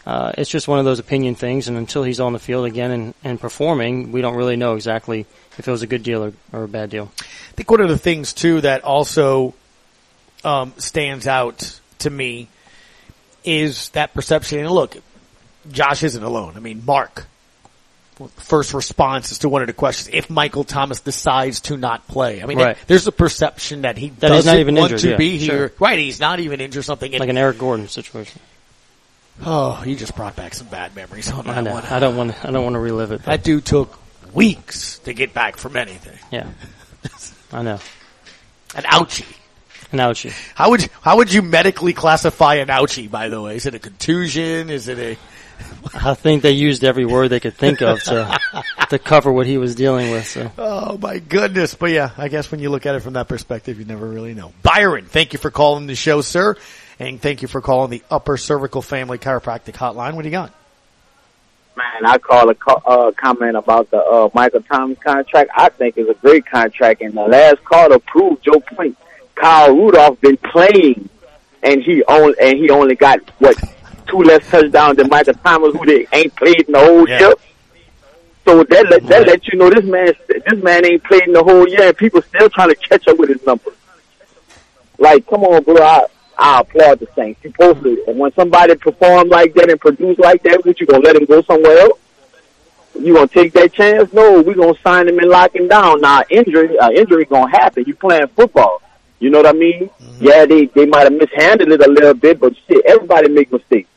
[0.05, 2.89] Uh, it's just one of those opinion things, and until he's on the field again
[2.89, 5.25] and, and performing, we don't really know exactly
[5.57, 7.11] if it was a good deal or, or a bad deal.
[7.19, 9.53] I think one of the things too that also
[10.43, 12.47] um, stands out to me
[13.49, 14.59] is that perception.
[14.59, 14.95] And look,
[15.71, 16.53] Josh isn't alone.
[16.55, 17.25] I mean, Mark,
[18.37, 22.41] first response is to one of the questions: if Michael Thomas decides to not play,
[22.41, 22.77] I mean, Right.
[22.87, 25.55] there's a perception that he That doesn't not even want injured, to yeah, be sure.
[25.55, 25.73] here.
[25.79, 25.99] Right?
[25.99, 26.85] He's not even injured.
[26.85, 27.11] Something.
[27.17, 28.41] Like an Eric Gordon situation.
[29.45, 31.73] oh, you just brought back some bad memories on that I know.
[31.73, 31.85] one.
[31.85, 32.45] I don't want.
[32.45, 33.21] I don't want to relive it.
[33.23, 33.97] but- That dude took
[34.33, 36.17] weeks to get back from anything.
[36.31, 36.47] yeah,
[37.53, 37.79] I know.
[38.75, 39.25] An ouchie.
[39.91, 40.31] An ouchie.
[40.55, 43.09] How would how would you medically classify an ouchie?
[43.09, 44.69] By the way, is it a contusion?
[44.69, 45.17] Is it a
[45.93, 48.39] I think they used every word they could think of to
[48.89, 50.27] to cover what he was dealing with.
[50.27, 51.75] So Oh my goodness.
[51.75, 54.33] But yeah, I guess when you look at it from that perspective, you never really
[54.33, 54.53] know.
[54.61, 56.55] Byron, thank you for calling the show, sir.
[56.99, 60.15] And thank you for calling the Upper Cervical Family Chiropractic Hotline.
[60.15, 60.53] What do you got?
[61.77, 65.49] Man, I call a co- uh, comment about the uh, Michael Thomas contract.
[65.55, 68.97] I think it's a great contract, and the last call to prove Joe point.
[69.39, 71.09] Kyle Rudolph been playing,
[71.63, 73.57] and he only and he only got what
[74.07, 77.19] two less touchdowns than Michael Thomas, who they ain't played in the whole Yeah.
[77.19, 77.33] year.
[78.47, 81.43] So that let, that let you know this man this man ain't played in the
[81.43, 83.75] whole year, and people still trying to catch up with his numbers.
[84.97, 85.77] Like, come on, bro.
[85.77, 86.05] I,
[86.37, 87.39] I applaud the Saints.
[87.43, 90.85] You supposed to, and when somebody perform like that and produce like that, what you
[90.87, 91.99] gonna let him go somewhere else?
[92.99, 94.11] You gonna take that chance?
[94.11, 96.01] No, we gonna sign him and lock him down.
[96.01, 97.83] Now, injury, uh, injury gonna happen.
[97.87, 98.81] You playing football.
[99.19, 99.89] You know what I mean?
[99.89, 100.25] Mm-hmm.
[100.25, 103.89] Yeah, they they might have mishandled it a little bit, but shit, everybody make mistakes.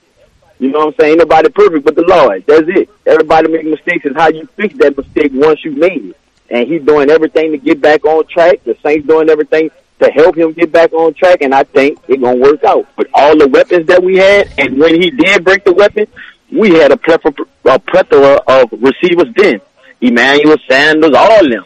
[0.59, 1.11] You know what I'm saying?
[1.13, 2.45] Ain't nobody perfect but the Lord.
[2.47, 2.89] That's it.
[3.07, 4.05] Everybody make mistakes.
[4.05, 6.17] Is how you fix that mistake once you made it.
[6.51, 8.63] And he's doing everything to get back on track.
[8.65, 12.21] The Saints doing everything to help him get back on track, and I think it's
[12.21, 12.87] gonna work out.
[12.97, 16.07] With all the weapons that we had, and when he did break the weapon,
[16.51, 17.33] we had a plethora,
[17.65, 19.61] a plethora of receivers then.
[20.01, 21.65] Emmanuel Sanders, all of them.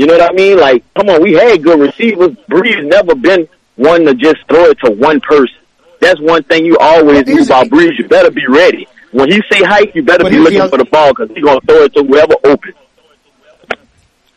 [0.00, 0.58] You know what I mean?
[0.58, 2.30] Like, come on, we had good receivers.
[2.48, 5.54] Brees never been one to just throw it to one person.
[6.00, 7.98] That's one thing you always do about Brees.
[7.98, 8.88] You better be ready.
[9.12, 11.10] When he say hike, you better But be here's the looking other- for the ball
[11.10, 12.72] because he's gonna throw it to whoever open.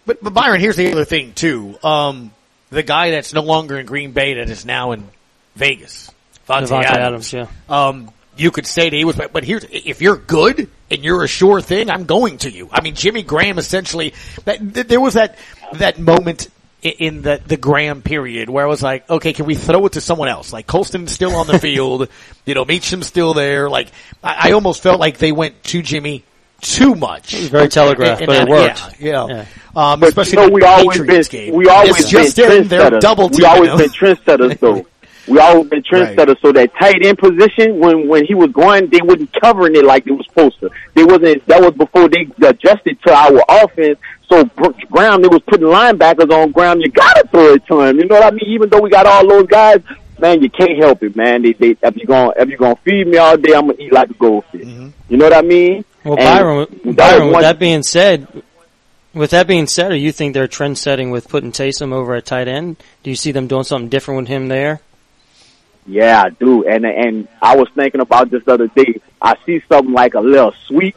[0.06, 1.78] But, but Byron, here's the other thing too.
[1.82, 2.32] Um,
[2.70, 5.08] the guy that's no longer in Green Bay that is now in
[5.56, 6.12] Vegas,
[6.50, 7.34] Vontae Davante Adams.
[7.34, 7.48] Adams, yeah.
[7.70, 11.24] Um, you could say that he was, but, but here's, if you're good and you're
[11.24, 12.70] a sure thing, I'm going to you.
[12.72, 14.14] I mean, Jimmy Graham essentially,
[14.46, 15.38] that, th- there was that,
[15.74, 16.50] that moment
[16.82, 20.02] in the, the Graham period where I was like, okay, can we throw it to
[20.02, 20.52] someone else?
[20.54, 22.10] Like Colston's still on the field,
[22.46, 23.70] you know, Meacham's still there.
[23.70, 23.90] Like,
[24.24, 26.24] I, I almost felt like they went to Jimmy
[26.62, 27.34] too much.
[27.34, 29.02] It was very telegraphed, In- in but it worked.
[29.02, 29.28] Yeah, yeah.
[29.28, 29.46] Yeah.
[29.92, 31.54] Um, But especially you know, the we always Patriots been game.
[31.56, 33.00] we always It's just been in their trendsetters.
[33.02, 33.78] double We teaming always them.
[33.80, 34.86] been trendsetters though.
[35.28, 36.40] We always been trendsetters.
[36.42, 40.06] So that tight end position, when when he was going, they wasn't covering it like
[40.06, 40.70] it was supposed to.
[40.94, 41.46] They wasn't.
[41.48, 44.00] That was before they adjusted to our offense.
[44.30, 46.80] So Br- Graham, they was putting linebackers on Graham.
[46.82, 48.00] You gotta throw it to him.
[48.00, 48.50] You know what I mean?
[48.50, 49.82] Even though we got all those guys,
[50.20, 51.42] man, you can't help it, man.
[51.42, 53.94] They, they, if you gonna if you gonna feed me all day, I'm gonna eat
[53.94, 54.62] like a goldfish.
[54.62, 54.90] Mm-hmm.
[55.10, 55.86] You know what I mean?
[56.04, 58.28] Well, And Byron, that Byron, with that being said,
[59.14, 62.26] with that being said, do you think they're trend setting with putting Taysom over at
[62.26, 62.78] tight end?
[63.04, 64.82] Do you see them doing something different with him there?
[65.86, 66.66] Yeah, I do.
[66.68, 69.02] And and I was thinking about this other day.
[69.22, 70.96] I see something like a little sweep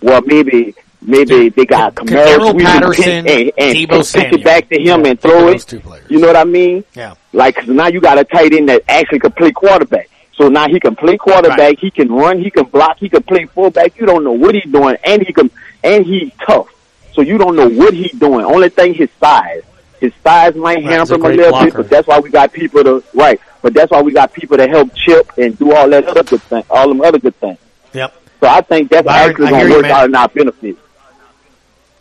[0.00, 4.44] where maybe maybe they got Kamara sweep and Patterson, and, and, Deebo and pitch it
[4.44, 5.60] back to him Yeah, and throw it.
[5.60, 6.10] two players.
[6.10, 6.82] You know what I mean?
[6.94, 7.14] Yeah.
[7.32, 10.08] Like 'cause now you got a tight end that actually can play quarterback.
[10.36, 11.78] So now he can play quarterback, Right.
[11.78, 13.96] he can run, he can block, he can play fullback.
[14.00, 15.50] You don't know what he's doing, and he can
[15.84, 16.66] and he's tough.
[17.12, 18.44] So you don't know what he's doing.
[18.44, 19.62] Only thing his size.
[20.00, 21.64] His size might Right, hamper him a little blocker.
[21.66, 23.40] bit, but that's why we got people to right.
[23.64, 26.42] But that's why we got people to help chip and do all that other good
[26.42, 27.56] thing, all them other good things.
[27.94, 28.14] Yep.
[28.40, 30.76] So I think that's Byron, actually going to work out in our benefit.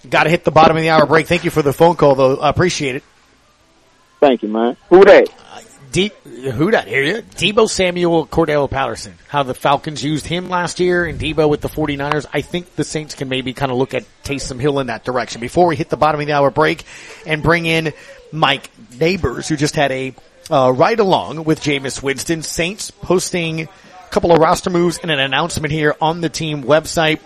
[0.10, 1.26] Got to hit the bottom of the hour break.
[1.26, 2.36] Thank you for the phone call, though.
[2.36, 3.04] I appreciate it.
[4.20, 4.76] Thank you, man.
[4.90, 5.30] Who that?
[5.30, 5.62] Uh,
[5.94, 6.12] De-
[6.52, 6.90] who that?
[6.90, 7.22] Hear you?
[7.22, 9.14] Deebo Samuel, Cordarrelle Patterson.
[9.30, 12.26] How the Falcons used him last year and Deebo with the 49ers.
[12.34, 15.40] I think the Saints can maybe kind of look at Taysom Hill in that direction.
[15.40, 16.84] Before we hit the bottom of the hour break
[17.26, 17.94] and bring in
[18.34, 20.14] Mike Neighbors, who just had a
[20.50, 22.42] uh, ride along with Jameis Winston.
[22.42, 23.68] Saints posting a
[24.10, 27.20] couple of roster moves and an announcement here on the team website.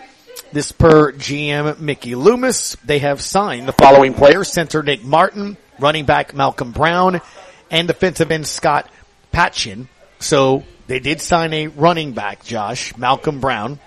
[0.51, 2.77] This per GM Mickey Loomis.
[2.85, 4.51] They have signed the following players.
[4.51, 7.21] Center Nick Martin, running back Malcolm Brown,
[7.69, 8.89] and defensive end Scott
[9.33, 9.87] Patchan.
[10.19, 13.79] So they did sign a running back, Josh, Malcolm Brown.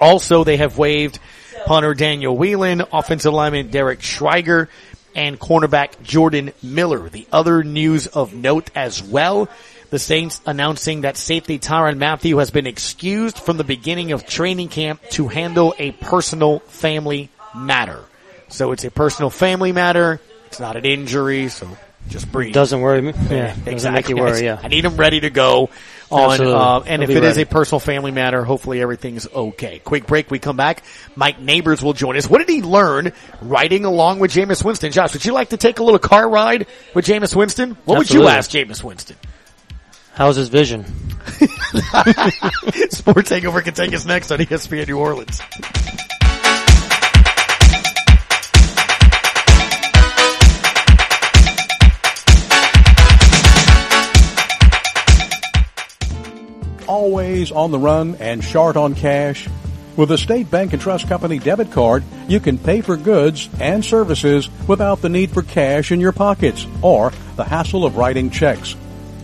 [0.00, 1.18] Also, they have waived
[1.66, 4.68] punter Daniel Whelan, offensive lineman Derek Schreiger,
[5.14, 7.08] and cornerback Jordan Miller.
[7.08, 9.48] The other news of note as well,
[9.90, 14.68] the Saints announcing that safety Tyrann Mathieu has been excused from the beginning of training
[14.68, 18.04] camp to handle a personal family matter.
[18.48, 20.20] So it's a personal family matter.
[20.46, 21.68] It's not an injury, so
[22.08, 22.54] just breathe.
[22.54, 23.12] Doesn't worry me.
[23.30, 23.90] Yeah, doesn't exactly.
[23.90, 24.40] make you worry.
[24.44, 24.60] Yeah.
[24.62, 25.70] I need him ready to go
[26.10, 27.42] on, uh, and He'll if it is ready.
[27.42, 29.78] a personal family matter, hopefully everything's okay.
[29.78, 30.30] Quick break.
[30.30, 30.82] We come back.
[31.16, 32.28] Mike Neighbors will join us.
[32.28, 34.92] What did he learn riding along with Jameis Winston?
[34.92, 37.76] Josh, would you like to take a little car ride with Jameis Winston?
[37.84, 39.16] What would you ask Jameis Winston?
[40.14, 40.84] How's his vision?
[42.90, 45.40] Sports Takeover can take us next on ESPN New Orleans.
[57.04, 59.46] Always on the run and short on cash?
[59.94, 63.84] With a State Bank and Trust Company debit card, you can pay for goods and
[63.84, 68.74] services without the need for cash in your pockets or the hassle of writing checks.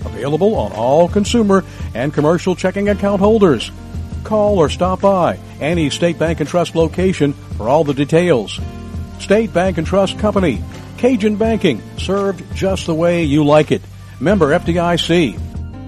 [0.05, 1.65] Available on all consumer
[1.95, 3.73] and commercial checking account holders.
[4.25, 8.61] Call or stop by any State Bank and Trust location for all the details.
[9.21, 10.63] State Bank and Trust Company.
[10.99, 13.81] Cajun Banking, served just the way you like it.
[14.21, 15.50] Member FDIC.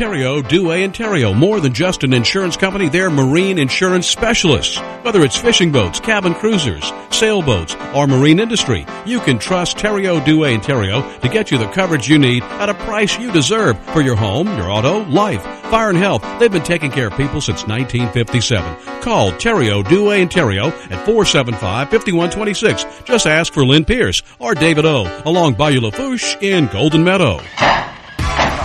[0.00, 1.36] Dewey, and Terrio.
[1.36, 4.78] More than just an insurance company, they're marine insurance specialists.
[5.02, 10.54] Whether it's fishing boats, cabin cruisers, sailboats, or marine industry, you can trust Terrio, Dewey,
[10.54, 14.00] and Terrio to get you the coverage you need at a price you deserve for
[14.00, 16.24] your home, your auto, life, fire, and health.
[16.40, 19.02] They've been taking care of people since 1957.
[19.02, 23.04] Call Terrio, Dewey, and Terrio at 475-5126.
[23.04, 25.22] Just ask for Lynn Pierce or David O.
[25.26, 27.42] along Bayou Lafourche in Golden Meadow.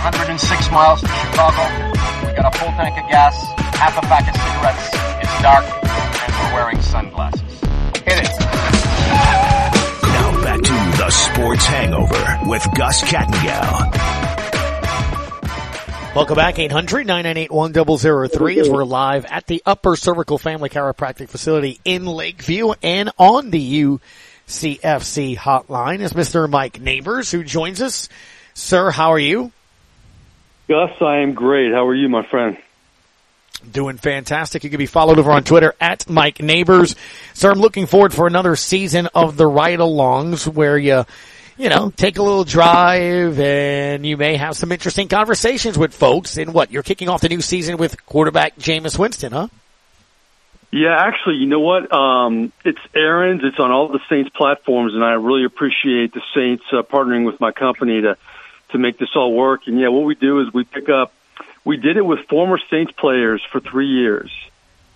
[0.06, 1.62] 106 miles from Chicago.
[2.24, 3.34] We got a full tank of gas,
[3.74, 4.88] half a pack of cigarettes.
[5.20, 5.64] It's dark,
[6.22, 7.42] and we're wearing sunglasses.
[8.06, 8.30] Hit it.
[10.06, 13.90] Now back to the Sports Hangover with Gus Kattengell.
[16.14, 22.74] Welcome back, 800-998-1003 as we're live at the Upper Cervical Family Chiropractic Facility in Lakeview
[22.80, 26.48] and on the UCFC hotline is Mr.
[26.48, 28.08] Mike Neighbors who joins us.
[28.54, 29.50] Sir, how are you?
[30.68, 31.72] Gus, I am great.
[31.72, 32.56] How are you, my friend?
[33.70, 34.64] Doing fantastic.
[34.64, 36.96] You can be followed over on Twitter at Mike Neighbors.
[37.34, 41.04] Sir, I'm looking forward for another season of the ride-alongs where you,
[41.56, 46.36] you know, take a little drive and you may have some interesting conversations with folks.
[46.36, 49.48] And what, you're kicking off the new season with quarterback Jameis Winston, huh?
[50.72, 51.92] Yeah, actually, you know what?
[51.92, 53.42] Um, it's errands.
[53.44, 57.40] It's on all the Saints platforms, and I really appreciate the Saints uh, partnering with
[57.40, 58.18] my company to
[58.76, 59.66] to make this all work.
[59.66, 61.12] And yeah, what we do is we pick up.
[61.64, 64.30] We did it with former Saints players for three years,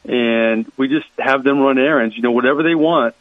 [0.05, 2.17] and we just have them run errands.
[2.17, 3.15] You know, whatever they want,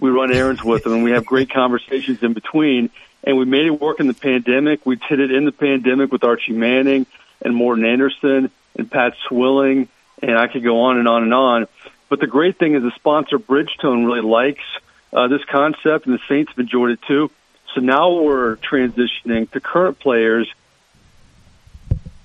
[0.00, 2.90] we run errands with them, and we have great conversations in between.
[3.22, 4.86] And we made it work in the pandemic.
[4.86, 7.06] We did it in the pandemic with Archie Manning
[7.42, 9.88] and Morten Andersen and Pat Swilling,
[10.22, 11.66] and I could go on and on and on.
[12.08, 14.64] But the great thing is the sponsor Bridgestone really likes
[15.12, 17.30] uh, this concept, and the Saints have enjoyed it too.
[17.76, 20.50] So now we're transitioning to current players,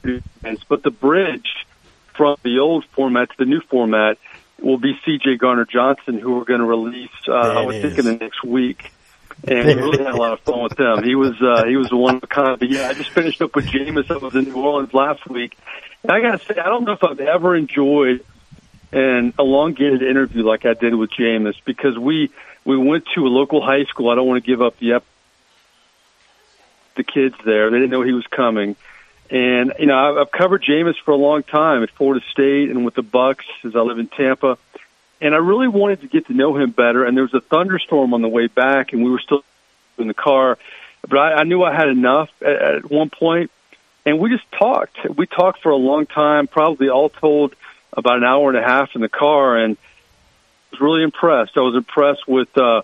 [0.01, 1.65] but the bridge
[2.15, 4.17] from the old format to the new format
[4.61, 5.35] will be C.J.
[5.35, 7.09] Gardner Johnson, who we're going to release.
[7.27, 8.93] Uh, I would think in the next week.
[9.45, 11.03] And we really had a lot of fun with them.
[11.03, 12.57] He was uh, he was the one of a kind.
[12.57, 14.09] But yeah, I just finished up with Jameis.
[14.09, 15.57] I was in New Orleans last week,
[16.03, 18.23] and I got to say, I don't know if I've ever enjoyed
[18.93, 22.29] an elongated interview like I did with Jameis because we
[22.63, 24.09] we went to a local high school.
[24.11, 24.93] I don't want to give up the
[26.95, 27.69] the kids there.
[27.69, 28.75] They didn't know he was coming,
[29.29, 32.95] and you know I've, covered Jameis for a long time at Florida State and with
[32.95, 34.57] the Bucs as I live in Tampa,
[35.19, 37.05] and I really wanted to get to know him better.
[37.05, 39.43] And there was a thunderstorm on the way back, and we were still
[39.97, 40.57] in the car,
[41.07, 43.51] but I, I knew I had enough at, at one point,
[44.05, 44.97] and we just talked.
[45.15, 47.55] We talked for a long time, probably all told
[47.93, 51.57] about an hour and a half in the car, and I was really impressed.
[51.57, 52.83] I was impressed with uh,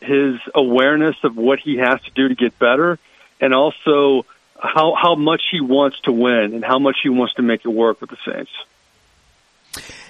[0.00, 2.98] his awareness of what he has to do to get better,
[3.40, 4.26] and also
[4.58, 7.68] how how much he wants to win and how much he wants to make it
[7.68, 8.50] work with the Saints.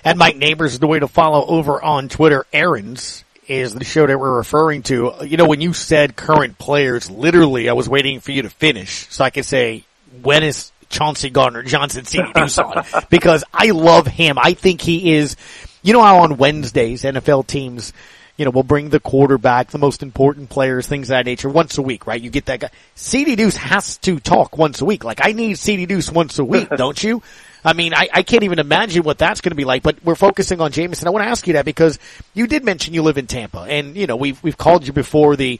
[0.04, 2.46] And Mike Neighbors is the way to follow over on Twitter.
[2.52, 5.12] Errands is the show that we're referring to.
[5.22, 9.06] You know, when you said current players, literally, I was waiting for you to finish
[9.10, 9.84] so I could say,
[10.22, 12.84] when is Chauncey Gardner Johnson CD Deuce on?
[13.10, 14.38] Because I love him.
[14.38, 15.36] I think he is,
[15.82, 17.92] you know how on Wednesdays NFL teams,
[18.36, 21.78] you know, we'll bring the quarterback, the most important players, things of that nature once
[21.78, 22.20] a week, right?
[22.20, 22.70] You get that guy.
[22.94, 25.04] CD Deuce has to talk once a week.
[25.04, 27.22] Like I need CD Deuce once a week, don't you?
[27.64, 30.16] I mean, I, I can't even imagine what that's going to be like, but we're
[30.16, 31.08] focusing on Jameson.
[31.08, 31.98] I want to ask you that because
[32.34, 35.34] you did mention you live in Tampa and, you know, we've, we've called you before
[35.36, 35.58] the,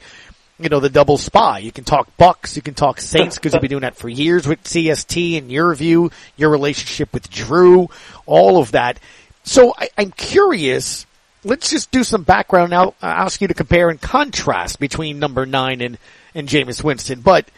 [0.58, 1.60] you know, the double spy.
[1.60, 4.46] You can talk Bucs, you can talk Saints because you've been doing that for years
[4.46, 7.88] with CST and your view, your relationship with Drew,
[8.26, 8.98] all of that.
[9.44, 11.06] So I, I'm curious.
[11.44, 12.94] Let's just do some background now.
[13.02, 15.98] I'll ask you to compare and contrast between number nine and,
[16.34, 17.20] and Jameis Winston.
[17.20, 17.48] But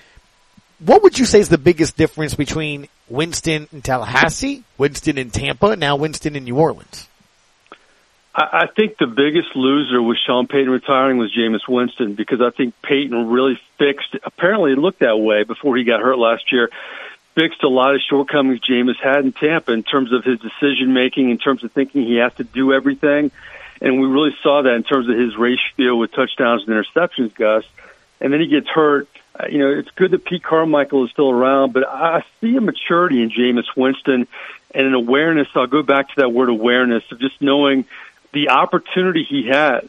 [0.78, 5.76] what would you say is the biggest difference between Winston in Tallahassee, Winston in Tampa,
[5.76, 7.08] now Winston in New Orleans?
[8.34, 12.50] I, I think the biggest loser with Sean Payton retiring was Jameis Winston because I
[12.50, 14.16] think Payton really fixed.
[14.24, 16.70] Apparently, it looked that way before he got hurt last year.
[17.34, 21.30] Fixed a lot of shortcomings Jameis had in Tampa in terms of his decision making,
[21.30, 23.30] in terms of thinking he has to do everything,
[23.80, 27.64] and we really saw that in terms of his ratio with touchdowns and interceptions, Gus.
[28.20, 29.08] And then he gets hurt.
[29.38, 32.60] Uh, you know, it's good that Pete Carmichael is still around, but I see a
[32.60, 34.26] maturity in Jameis Winston
[34.74, 35.48] and an awareness.
[35.54, 37.84] I'll go back to that word awareness of just knowing
[38.32, 39.88] the opportunity he has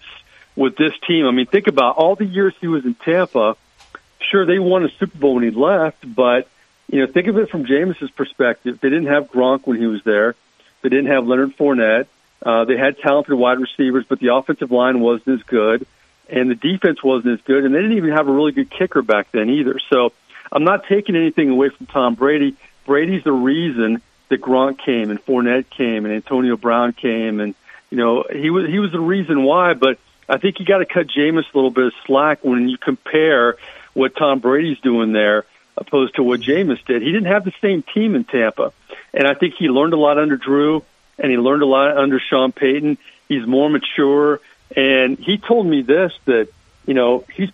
[0.55, 1.25] with this team.
[1.25, 3.55] I mean, think about all the years he was in Tampa.
[4.19, 6.49] Sure, they won a Super Bowl when he left, but
[6.89, 8.79] you know, think of it from Jameis's perspective.
[8.81, 10.35] They didn't have Gronk when he was there.
[10.81, 12.07] They didn't have Leonard Fournette.
[12.41, 15.85] Uh, they had talented wide receivers, but the offensive line wasn't as good
[16.29, 19.01] and the defense wasn't as good, and they didn't even have a really good kicker
[19.01, 19.79] back then either.
[19.89, 20.11] So
[20.51, 22.55] I'm not taking anything away from Tom Brady.
[22.85, 27.55] Brady's the reason that Gronk came and Fournette came and Antonio Brown came, and
[27.89, 29.73] you know he was he was the reason why.
[29.73, 32.77] But I think you got to cut Jameis a little bit of slack when you
[32.77, 33.55] compare
[33.93, 35.45] what Tom Brady's doing there
[35.77, 37.01] opposed to what Jameis did.
[37.01, 38.73] He didn't have the same team in Tampa,
[39.13, 40.83] and I think he learned a lot under Drew,
[41.17, 42.97] and he learned a lot under Sean Payton.
[43.27, 44.39] He's more mature.
[44.75, 46.49] And he told me this that,
[46.85, 47.49] you know, he's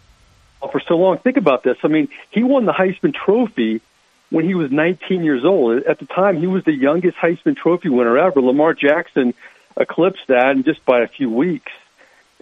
[0.71, 1.17] for so long.
[1.17, 1.77] Think about this.
[1.83, 3.81] I mean, he won the Heisman Trophy
[4.29, 5.83] when he was 19 years old.
[5.83, 8.41] At the time, he was the youngest Heisman Trophy winner ever.
[8.41, 9.33] Lamar Jackson
[9.77, 11.71] eclipsed that in just by a few weeks.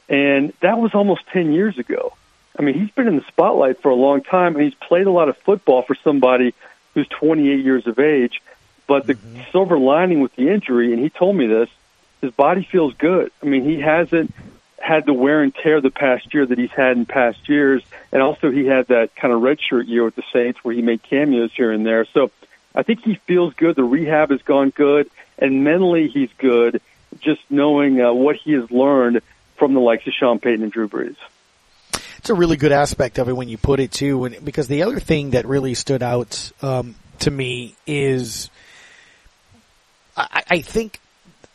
[0.07, 2.13] And that was almost 10 years ago.
[2.57, 5.11] I mean, he's been in the spotlight for a long time, and he's played a
[5.11, 6.53] lot of football for somebody
[6.93, 8.41] who's 28 years of age.
[8.91, 9.43] But the mm-hmm.
[9.53, 11.69] silver lining with the injury, and he told me this,
[12.19, 13.31] his body feels good.
[13.41, 14.33] I mean, he hasn't
[14.77, 18.21] had the wear and tear the past year that he's had in past years, and
[18.21, 21.53] also he had that kind of redshirt year with the Saints where he made cameos
[21.55, 22.03] here and there.
[22.03, 22.31] So
[22.75, 23.77] I think he feels good.
[23.77, 26.81] The rehab has gone good, and mentally he's good.
[27.21, 29.21] Just knowing uh, what he has learned
[29.55, 31.15] from the likes of Sean Payton and Drew Brees.
[32.17, 34.83] It's a really good aspect of it when you put it too, and because the
[34.83, 38.49] other thing that really stood out um, to me is,
[40.31, 40.99] I, I think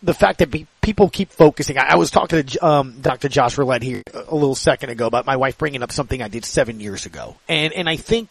[0.03, 0.51] the fact that
[0.81, 1.79] people keep focusing.
[1.79, 3.29] I, I was talking to um, Dr.
[3.29, 6.45] Josh Roulette here a little second ago about my wife bringing up something I did
[6.45, 8.29] seven years ago, and and I think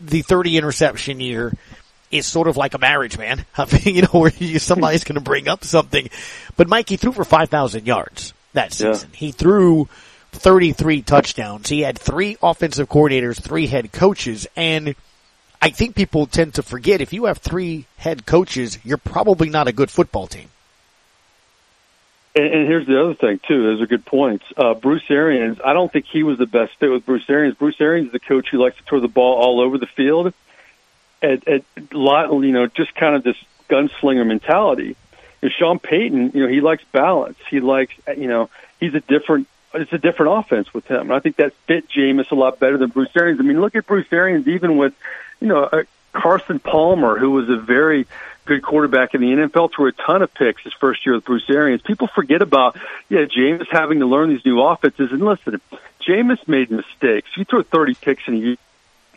[0.00, 1.52] the 30 interception year
[2.10, 3.44] is sort of like a marriage, man.
[3.82, 6.08] you know, where you, somebody's going to bring up something.
[6.56, 9.10] But Mikey threw for 5,000 yards that season.
[9.12, 9.18] Yeah.
[9.18, 9.88] He threw
[10.32, 11.68] 33 touchdowns.
[11.68, 14.94] He had three offensive coordinators, three head coaches, and
[15.60, 19.68] I think people tend to forget if you have three head coaches, you're probably not
[19.68, 20.48] a good football team.
[22.34, 23.62] And, and here's the other thing too.
[23.62, 24.44] Those are good points.
[24.56, 25.58] Uh, Bruce Arians.
[25.64, 27.56] I don't think he was the best fit with Bruce Arians.
[27.56, 30.32] Bruce Arians is the coach who likes to throw the ball all over the field.
[31.22, 33.36] At, at lot, you know, just kind of this
[33.70, 34.96] gunslinger mentality.
[35.42, 37.38] And Sean Payton, you know, he likes balance.
[37.50, 39.48] He likes, you know, he's a different.
[39.74, 41.00] It's a different offense with him.
[41.00, 43.40] And I think that fit Jameis a lot better than Bruce Arians.
[43.40, 44.94] I mean, look at Bruce Arians, even with,
[45.40, 45.82] you know, uh,
[46.12, 48.06] Carson Palmer, who was a very
[48.46, 51.48] good quarterback in the NFL, threw a ton of picks his first year with Bruce
[51.48, 51.82] Arians.
[51.82, 52.76] People forget about,
[53.08, 55.12] yeah, Jameis having to learn these new offenses.
[55.12, 55.60] And listen,
[56.00, 57.28] Jameis made mistakes.
[57.34, 58.56] He threw 30 picks in a year,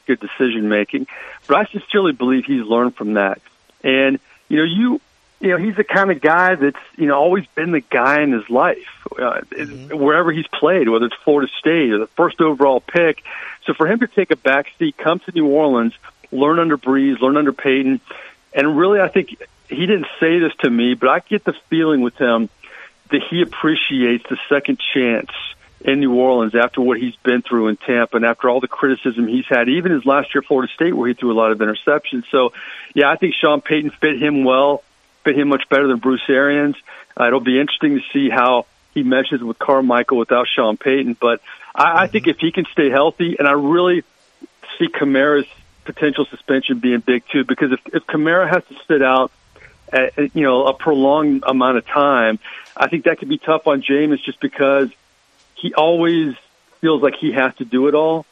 [0.07, 1.07] good decision making.
[1.47, 3.39] But I sincerely believe he's learned from that.
[3.84, 5.01] And, you know, you,
[5.39, 8.31] you know, he's the kind of guy that's, you know, always been the guy in
[8.31, 8.77] his life,
[9.11, 9.97] uh, mm-hmm.
[9.97, 13.23] wherever he's played, whether it's Florida State or the first overall pick.
[13.65, 15.93] So for him to take a back seat, come to New Orleans,
[16.31, 18.01] learn under Brees, learn under Payton,
[18.53, 19.37] and really, I think
[19.69, 22.49] he didn't say this to me, but I get the feeling with him
[23.11, 25.29] that he appreciates the second chance
[25.81, 29.27] in New Orleans after what he's been through in Tampa and after all the criticism
[29.27, 31.59] he's had, even his last year at Florida State where he threw a lot of
[31.59, 32.25] interceptions.
[32.29, 32.53] So,
[32.93, 34.83] yeah, I think Sean Payton fit him well,
[35.30, 36.75] fit him much better than Bruce Arians.
[37.19, 41.17] Uh, it'll be interesting to see how he meshes with Carmichael without Sean Payton.
[41.19, 41.41] But
[41.75, 44.03] I, I think if he can stay healthy, and I really
[44.77, 45.47] see Kamara's
[45.86, 49.32] potential suspension being big too, because if, if Kamara has to sit out,
[49.91, 52.39] at, you know, a prolonged amount of time,
[52.77, 54.89] I think that could be tough on Jameis just because
[55.55, 56.36] he always
[56.80, 58.25] feels like he has to do it all.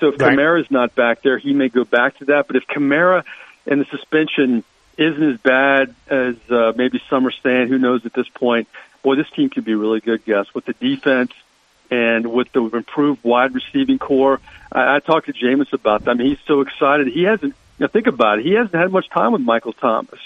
[0.00, 0.36] So if Right.
[0.36, 2.46] Kamara's not back there, he may go back to that.
[2.48, 3.24] But if Kamara
[3.66, 4.64] and the suspension
[4.98, 8.68] isn't as bad as uh, maybe some are saying, who knows at this point?
[9.02, 11.32] Boy, this team could be really good, Gus, with the defense
[11.90, 14.40] and with the improved wide receiving core.
[14.72, 16.10] I, I talked to Jameis about that.
[16.10, 17.06] I mean, he's so excited.
[17.06, 17.54] He hasn't.
[17.78, 18.44] Now think about it.
[18.44, 20.18] He hasn't had much time with Michael Thomas.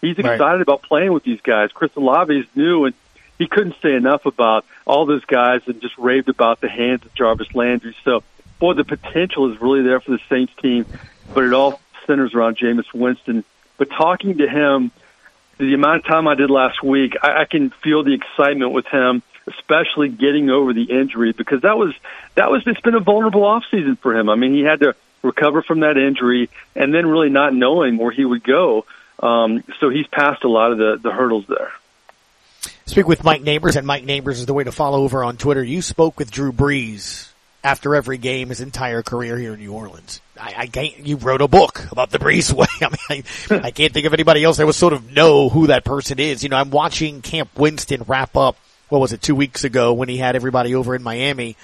[0.00, 0.34] He's Right.
[0.34, 1.70] excited about playing with these guys.
[1.72, 2.94] Chris Olave is new, and
[3.38, 7.14] he couldn't say enough about all those guys and just raved about the hands of
[7.14, 7.94] Jarvis Landry.
[8.04, 8.24] So,
[8.58, 10.84] boy, the potential is really there for the Saints team,
[11.32, 13.44] but it all centers around Jameis Winston.
[13.78, 14.90] But talking to him,
[15.58, 18.86] the amount of time I did last week, I, I can feel the excitement with
[18.86, 21.94] him, especially getting over the injury because that was
[22.34, 24.28] that was it's been a vulnerable off season for him.
[24.28, 28.10] I mean, he had to recover from that injury and then really not knowing where
[28.10, 28.84] he would go.
[29.18, 31.72] Um, so he's passed a lot of the, the hurdles there.
[32.84, 35.62] Speak with Mike Neighbors, and Mike Neighbors is the way to follow over on Twitter.
[35.62, 37.25] You spoke with Drew Brees
[37.66, 40.20] after every game, his entire career here in New Orleans.
[40.40, 42.66] I, I can't, you wrote a book about the Brees way.
[42.80, 45.66] I mean, I, I can't think of anybody else that would sort of know who
[45.66, 46.44] that person is.
[46.44, 48.56] You know, I'm watching Camp Winston wrap up,
[48.88, 51.56] what was it, two weeks ago when he had everybody over in Miami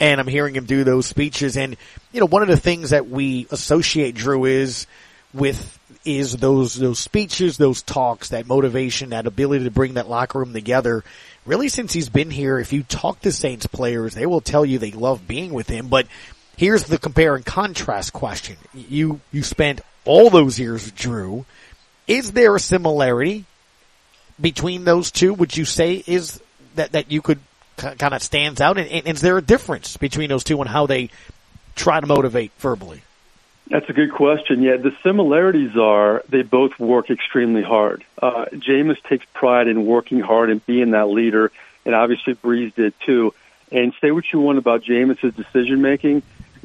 [0.00, 1.56] and I'm hearing him do those speeches.
[1.56, 1.76] And
[2.10, 4.86] you know, one of the things that we associate Drew is
[5.32, 10.38] with is those those speeches, those talks, that motivation, that ability to bring that locker
[10.40, 11.04] room together.
[11.46, 14.78] Really, since he's been here, if you talk to Saints players, they will tell you
[14.78, 15.88] they love being with him.
[15.88, 16.06] But
[16.56, 21.46] here's the compare and contrast question: you you spent all those years with Drew.
[22.06, 23.46] Is there a similarity
[24.40, 25.32] between those two?
[25.34, 26.42] Would you say is
[26.74, 27.38] that that you could
[27.76, 28.78] kind of stands out?
[28.78, 31.10] And, and is there a difference between those two and how they
[31.74, 33.02] try to motivate verbally?
[33.70, 34.62] That's a good question.
[34.62, 38.04] Yeah, the similarities are they both work extremely hard.
[38.20, 41.52] Uh, Jameis takes pride in working hard and being that leader,
[41.86, 43.32] and obviously Brees did too.
[43.70, 46.24] And say what you want about Jameis's decision making,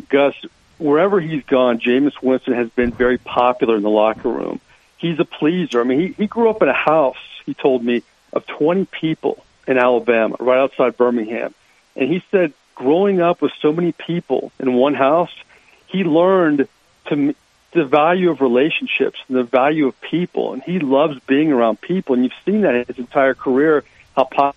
[0.10, 0.34] Gus.
[0.80, 4.60] Wherever he's gone, Jameis Winston has been very popular in the locker room.
[4.97, 5.80] He's a pleaser.
[5.80, 7.16] I mean, he, he grew up in a house.
[7.45, 8.03] He told me
[8.34, 11.53] of 20 people in Alabama, right outside Birmingham,
[11.95, 15.32] and he said growing up with so many people in one house,
[15.88, 16.68] he learned
[17.08, 17.36] to
[17.72, 22.16] the value of relationships and the value of people, and he loves being around people.
[22.16, 23.84] And you've seen that in his entire career,
[24.16, 24.53] how popular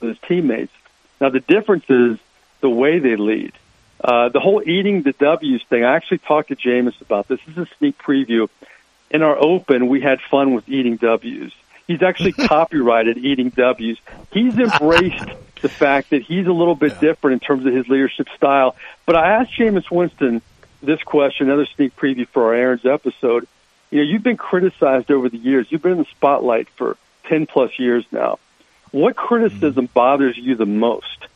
[0.00, 0.72] with his teammates.
[1.20, 2.18] Now the difference is
[2.60, 3.52] the way they lead.
[4.02, 5.84] Uh, the whole eating the W's thing.
[5.84, 7.38] I actually talked to Jameis about this.
[7.46, 8.48] This is a sneak preview.
[9.10, 11.52] In our open, we had fun with eating W's.
[11.86, 13.98] He's actually copyrighted eating W's.
[14.32, 15.30] He's embraced
[15.60, 18.74] the fact that he's a little bit different in terms of his leadership style.
[19.06, 20.42] But I asked Jameis Winston
[20.82, 23.46] this question, another sneak preview for our Errands episode.
[23.90, 25.66] You know, you've been criticized over the years.
[25.70, 28.38] You've been in the spotlight for 10 plus years now.
[28.90, 29.92] What criticism mm-hmm.
[29.92, 31.26] bothers you the most?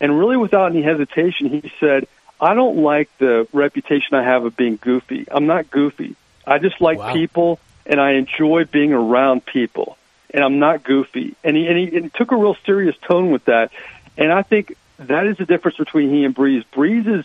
[0.00, 2.06] And really, without any hesitation, he said,
[2.40, 5.26] I don't like the reputation I have of being goofy.
[5.30, 6.16] I'm not goofy.
[6.46, 7.12] I just like Wow.
[7.12, 9.96] people and I enjoy being around people.
[10.30, 11.34] And I'm not goofy.
[11.42, 13.70] And he, and he and he took a real serious tone with that.
[14.18, 16.64] And I think that is the difference between he and Brees.
[16.74, 17.24] Brees is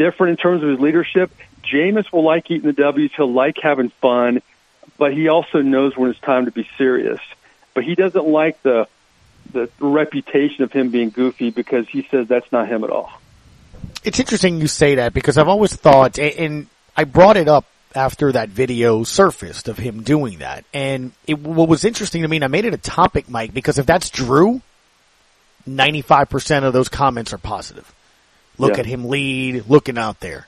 [0.00, 1.30] different in terms of his leadership.
[1.62, 3.10] Jameis will like eating the W's.
[3.14, 4.40] He'll like having fun,
[4.96, 7.20] but he also knows when it's time to be serious.
[7.74, 8.88] But he doesn't like the
[9.52, 13.10] the reputation of him being goofy because he says that's not him at all.
[14.02, 18.32] It's interesting you say that because I've always thought, and I brought it up after
[18.32, 20.64] that video surfaced of him doing that.
[20.72, 23.78] And it, what was interesting to me, and I made it a topic, Mike, because
[23.78, 24.62] if that's Drew,
[25.68, 27.92] 95% of those comments are positive.
[28.60, 28.80] Look Yeah.
[28.80, 30.46] at him lead, looking out there.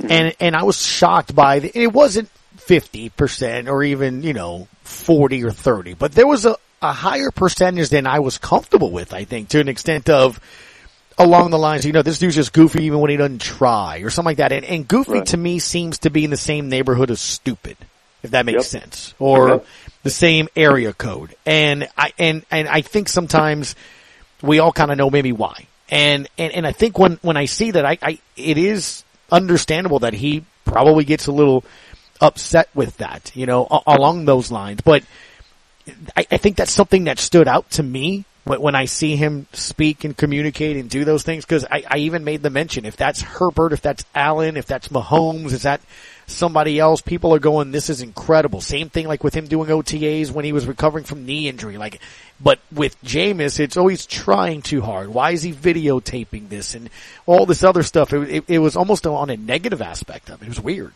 [0.00, 0.12] Mm-hmm.
[0.12, 5.44] And, and I was shocked by the, it wasn't 50% or even, you know, 40
[5.44, 9.24] or 30, but there was a, a higher percentage than I was comfortable with, I
[9.24, 10.40] think, to an extent of,
[11.18, 14.08] along the lines, you know, this dude's just goofy even when he doesn't try or
[14.10, 14.52] something like that.
[14.52, 15.26] And, and goofy Right.
[15.26, 17.76] to me seems to be in the same neighborhood as stupid,
[18.22, 18.82] if that makes Yep.
[18.82, 19.62] sense, or
[20.02, 21.34] the same area code.
[21.44, 23.74] And I, and, and I think sometimes
[24.40, 25.66] we all kind of know maybe why.
[25.90, 30.00] And, and, and I think when, when I see that, I, I, it is understandable
[30.00, 31.64] that he probably gets a little
[32.20, 34.80] upset with that, you know, a- along those lines.
[34.82, 35.02] But
[36.16, 39.46] I, I think that's something that stood out to me when, when I see him
[39.52, 42.96] speak and communicate and do those things, because I, I even made the mention, if
[42.96, 45.80] that's Herbert, if that's Allen, if that's Mahomes, is that
[46.30, 48.60] somebody else, people are going, this is incredible.
[48.60, 51.78] Same thing like with him doing OTAs when he was recovering from knee injury.
[51.78, 52.00] Like,
[52.40, 55.08] but with Jameis, it's always trying too hard.
[55.08, 56.90] Why is he videotaping this and
[57.26, 58.12] all this other stuff?
[58.12, 60.46] It, it, it was almost on a negative aspect of it.
[60.46, 60.94] It was weird.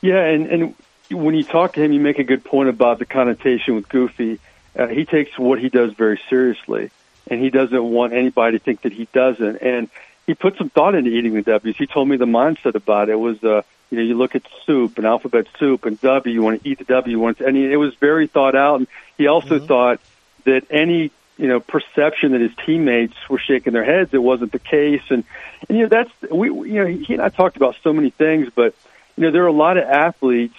[0.00, 0.74] Yeah, and and
[1.10, 4.40] when you talk to him, you make a good point about the connotation with Goofy.
[4.76, 6.90] Uh, he takes what he does very seriously,
[7.28, 9.56] and he doesn't want anybody to think that he doesn't.
[9.62, 9.88] And
[10.26, 11.76] he put some thought into eating the W's.
[11.76, 13.62] He told me the mindset about it was, uh,
[13.92, 16.78] you know, you look at soup and alphabet soup and W, you want to eat
[16.78, 18.76] the W, you want to, and he, it was very thought out.
[18.76, 18.86] And
[19.18, 19.66] he also mm-hmm.
[19.66, 20.00] thought
[20.44, 24.58] that any you know perception that his teammates were shaking their heads, it wasn't the
[24.58, 25.02] case.
[25.10, 25.24] And
[25.68, 28.48] and you know that's we you know he and I talked about so many things,
[28.54, 28.74] but
[29.14, 30.56] you know there are a lot of athletes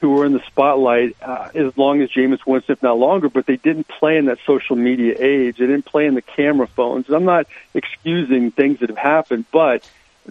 [0.00, 3.44] who were in the spotlight uh, as long as Jameis Winston, if not longer, but
[3.44, 5.58] they didn't play in that social media age.
[5.58, 7.08] They didn't play in the camera phones.
[7.08, 9.86] And I'm not excusing things that have happened, but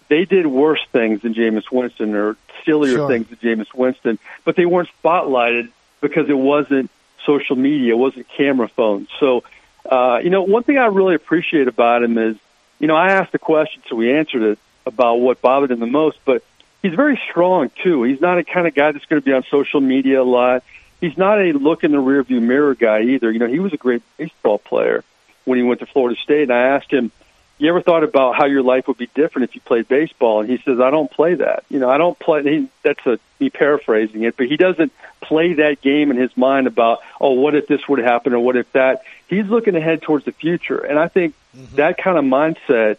[0.08, 3.08] they did worse things than Jameis Winston or sillier sure.
[3.08, 5.70] things than Jameis Winston, but they weren't spotlighted
[6.02, 6.90] because it wasn't
[7.26, 9.10] social media, it wasn't camera phones.
[9.20, 9.44] So,
[9.86, 12.38] uh, you know, one thing I really appreciate about him is,
[12.80, 15.86] you know, I asked a question, so we answered it about what bothered him the
[15.86, 16.44] most, but
[16.82, 18.04] he's very strong too.
[18.04, 20.64] He's not a kind of guy that's going to be on social media a lot.
[21.02, 23.32] He's not a look in the rearview mirror guy either.
[23.32, 25.04] You know, he was a great baseball player
[25.46, 27.12] when he went to Florida State, and I asked him,
[27.60, 30.50] "You ever thought about how your life would be different if you played baseball?" And
[30.50, 31.64] he says, "I don't play that.
[31.70, 34.92] You know, I don't play." He, that's a me paraphrasing it, but he doesn't
[35.22, 38.56] play that game in his mind about, "Oh, what if this would happen or what
[38.56, 41.76] if that." He's looking ahead towards the future, and I think mm-hmm.
[41.76, 42.98] that kind of mindset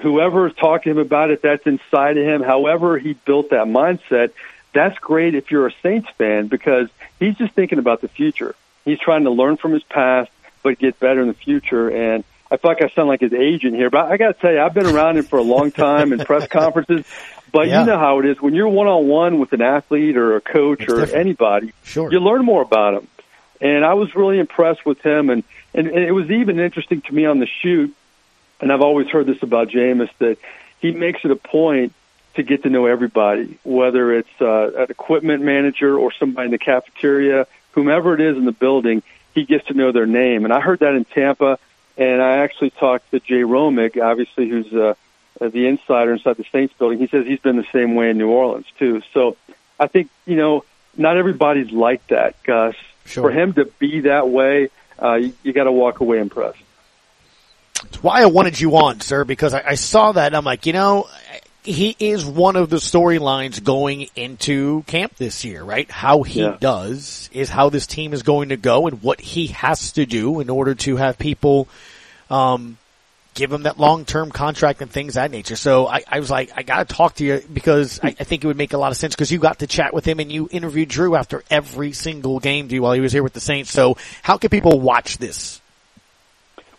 [0.00, 2.42] whoever talked to him about it, that's inside of him.
[2.42, 4.32] However, he built that mindset.
[4.72, 6.88] That's great if you're a Saints fan because
[7.18, 8.54] he's just thinking about the future.
[8.84, 10.30] He's trying to learn from his past,
[10.62, 11.88] but get better in the future.
[11.88, 14.52] And I feel like I sound like his agent here, but I got to tell
[14.52, 17.04] you, I've been around him for a long time in press conferences.
[17.50, 17.80] But yeah.
[17.80, 20.40] you know how it is when you're one on one with an athlete or a
[20.40, 21.20] coach it's or different.
[21.20, 21.72] anybody.
[21.82, 22.10] Sure.
[22.10, 23.08] You learn more about him.
[23.60, 27.14] And I was really impressed with him, and, and, and it was even interesting to
[27.14, 27.94] me on the shoot
[28.62, 30.38] and I've always heard this about Jameis that
[30.80, 31.92] he makes it a point
[32.34, 36.58] to get to know everybody, whether it's uh, an equipment manager or somebody in the
[36.58, 39.02] cafeteria, whomever it is in the building,
[39.34, 40.44] he gets to know their name.
[40.44, 41.58] And I heard that in Tampa,
[41.96, 44.94] and I actually talked to Jay Romig, obviously, who's uh,
[45.40, 46.98] the insider inside the Saints building.
[46.98, 49.02] He says he's been the same way in New Orleans too.
[49.12, 49.36] So
[49.78, 50.64] I think you know
[50.96, 52.74] not everybody's like that, Gus.
[53.04, 53.24] Sure.
[53.24, 54.68] For him to be that way,
[55.02, 56.58] uh, you, you got to walk away impressed.
[57.86, 60.66] It's why I wanted you on, sir, because I, I saw that and I'm like,
[60.66, 61.08] you know,
[61.64, 65.88] he is one of the storylines going into camp this year, right?
[65.90, 66.56] How he yeah.
[66.58, 70.40] does is how this team is going to go and what he has to do
[70.40, 71.68] in order to have people,
[72.30, 72.78] um,
[73.34, 75.54] give him that long-term contract and things that nature.
[75.54, 78.46] So I, I was like, I gotta talk to you because I, I, think it
[78.46, 80.48] would make a lot of sense because you got to chat with him and you
[80.50, 83.70] interviewed Drew after every single game do while he was here with the Saints.
[83.70, 85.61] So how can people watch this?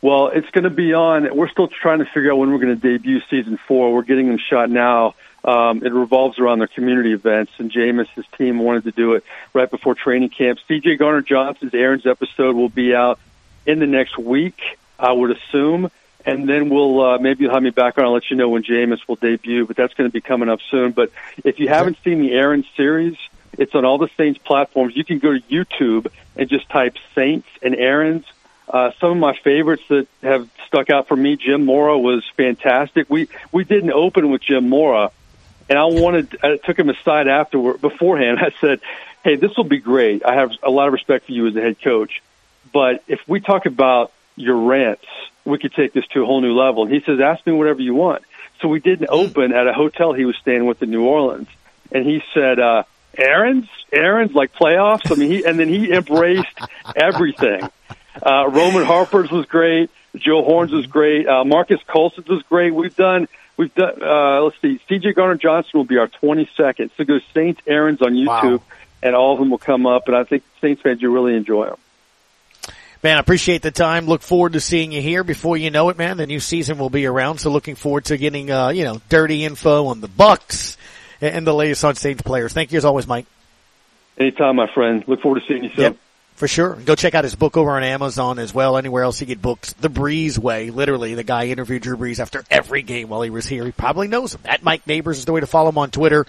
[0.03, 1.33] Well, it's going to be on.
[1.33, 3.93] We're still trying to figure out when we're going to debut season four.
[3.93, 5.15] We're getting them shot now.
[5.45, 9.23] Um, it revolves around their community events, and Jameis' his team wanted to do it
[9.53, 10.59] right before training camp.
[10.69, 13.17] CJ Gardner Johnson's Errands episode will be out
[13.65, 14.59] in the next week,
[14.99, 15.89] I would assume.
[16.25, 18.03] And then we'll uh, maybe you'll have me back on.
[18.03, 20.59] I'll let you know when Jameis will debut, but that's going to be coming up
[20.69, 20.91] soon.
[20.91, 21.11] But
[21.45, 23.15] if you haven't seen the Errands series,
[23.57, 24.97] it's on all the Saints platforms.
[24.97, 28.25] You can go to YouTube and just type Saints and Errands
[28.67, 33.09] uh, some of my favorites that have stuck out for me, Jim Mora was fantastic.
[33.09, 35.11] We we didn't open with Jim Mora,
[35.69, 38.39] and I wanted I took him aside afterward beforehand.
[38.41, 38.79] I said,
[39.23, 40.25] "Hey, this will be great.
[40.25, 42.21] I have a lot of respect for you as a head coach,
[42.71, 45.05] but if we talk about your rants,
[45.45, 47.81] we could take this to a whole new level." And he says, "Ask me whatever
[47.81, 48.23] you want."
[48.61, 51.49] So we didn't open at a hotel he was staying with in New Orleans,
[51.91, 52.83] and he said, uh,
[53.17, 56.59] "Errands, Errands like playoffs." I mean, he and then he embraced
[56.95, 57.69] everything.
[58.21, 59.89] Uh, Roman Harper's was great.
[60.15, 61.27] Joe Horns was great.
[61.27, 62.73] Uh, Marques Colston's was great.
[62.73, 66.91] We've done, we've done, uh, let's see, CJ Gardner Johnson will be our 22nd.
[66.97, 68.63] So go Saints Errands on YouTube wow.
[69.01, 70.07] and all of them will come up.
[70.07, 71.77] And I think Saints fans, you really enjoy them.
[73.01, 74.05] Man, I appreciate the time.
[74.05, 75.25] Look forward to seeing you here.
[75.25, 77.39] Before you know it, man, the new season will be around.
[77.39, 80.77] So looking forward to getting, uh, you know, dirty info on the Bucs
[81.19, 82.53] and the latest on Saints players.
[82.53, 83.25] Thank you as always, Mike.
[84.17, 85.03] Anytime, my friend.
[85.05, 85.83] Look forward to seeing you soon.
[85.83, 85.97] Yep.
[86.35, 86.75] For sure.
[86.75, 88.75] Go check out his book over on Amazon as well.
[88.77, 89.73] Anywhere else you get books.
[89.73, 90.71] The Brees Way.
[90.71, 93.65] Literally, the guy interviewed Drew Brees after every game while he was here.
[93.65, 94.41] He probably knows him.
[94.45, 96.25] At Mike Neighbors is the way to follow him on Twitter.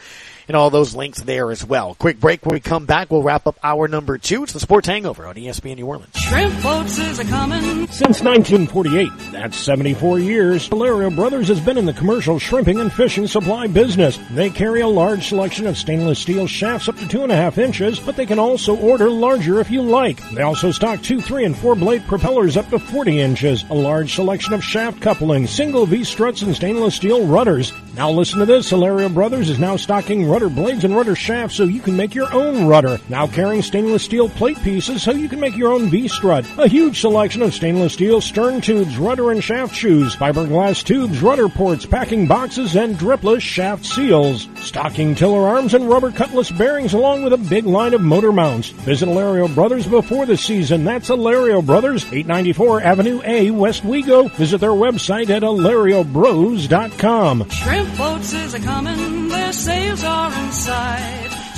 [0.48, 1.94] And all those links there as well.
[1.94, 3.10] Quick break when we come back.
[3.10, 4.44] We'll wrap up hour number two.
[4.44, 6.14] It's the Sports Hangover on ESPN New Orleans.
[6.16, 7.86] Shrimp boats is a coming.
[7.88, 13.26] Since 1948, that's 74 years, Hilario Brothers has been in the commercial shrimping and fishing
[13.26, 14.18] supply business.
[14.30, 17.58] They carry a large selection of stainless steel shafts up to two and a half
[17.58, 20.20] inches, but they can also order larger if you like.
[20.30, 24.14] They also stock two, three, and four blade propellers up to 40 inches, a large
[24.14, 27.72] selection of shaft couplings, single V struts, and stainless steel rudders.
[27.94, 31.62] Now listen to this, Hilario Brothers is now stocking rudder blades and rudder shafts so
[31.62, 32.98] you can make your own rudder.
[33.08, 36.44] Now carrying stainless steel plate pieces so you can make your own V-strut.
[36.58, 41.48] A huge selection of stainless steel stern tubes, rudder and shaft shoes, fiberglass tubes, rudder
[41.48, 44.48] ports, packing boxes, and dripless shaft seals.
[44.56, 48.70] Stocking tiller arms and rubber cutlass bearings along with a big line of motor mounts.
[48.70, 50.84] Visit Hilario Brothers before the season.
[50.84, 54.28] That's Hilario Brothers, 894 Avenue A, West Wego.
[54.32, 57.48] Visit their website at hilariobros.com.
[57.50, 59.28] Shrimp boats is a coming.
[59.28, 60.23] Their sails are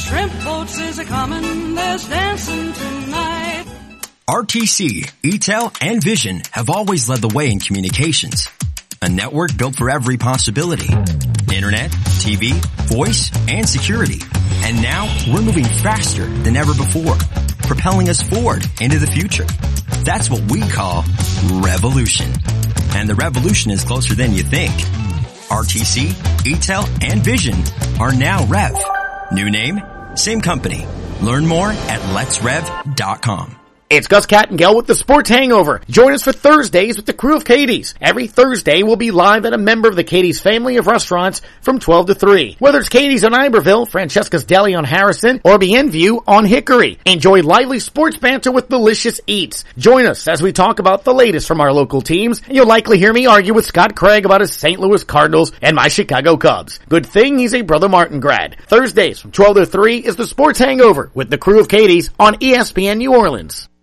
[0.06, 1.74] Shrimp boats is a coming.
[1.74, 3.64] There's dancing tonight.
[4.30, 8.48] RTC, EATEL, and Vision have always led the way in communications.
[9.02, 10.92] A network built for every possibility.
[11.52, 11.90] Internet,
[12.22, 12.54] TV,
[12.86, 14.20] voice, and security.
[14.64, 17.16] And now we're moving faster than ever before,
[17.68, 19.46] propelling us forward into the future.
[20.04, 21.04] That's what we call
[21.62, 22.32] revolution.
[22.94, 24.72] And the revolution is closer than you think.
[25.48, 26.08] RTC,
[26.44, 27.56] EATEL, and Vision
[28.00, 28.74] are now Rev.
[29.32, 29.80] New name,
[30.14, 30.86] same company.
[31.20, 33.65] Learn more at letsrev.com.
[33.88, 35.80] It's Gus Kattengell with the Sports Hangover.
[35.88, 37.94] Join us for Thursdays with the crew of Katie's.
[38.00, 41.78] Every Thursday we'll be live at a member of the Katie's family of restaurants from
[41.78, 42.56] 12 to 3.
[42.58, 46.98] Whether it's Katie's on Iberville, Francesca's Deli on Harrison, or Bienview on Hickory.
[47.04, 49.64] Enjoy lively sports banter with delicious eats.
[49.78, 52.98] Join us as we talk about the latest from our local teams, and you'll likely
[52.98, 54.80] hear me argue with Scott Craig about his St.
[54.80, 56.80] Louis Cardinals and my Chicago Cubs.
[56.88, 58.56] Good thing he's a Brother Martin grad.
[58.66, 62.34] Thursdays from 12 to 3 is the Sports Hangover with the crew of Katie's on
[62.40, 63.68] ESPN New Orleans.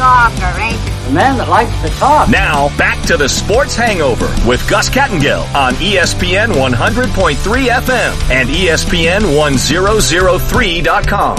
[0.00, 0.90] Big talker, ain't you?
[1.08, 2.30] The man that likes to talk.
[2.30, 9.36] Now, back to the Sports Hangover with Gus Kattengell on ESPN 100.3 FM and ESPN
[9.36, 11.36] 1003.com.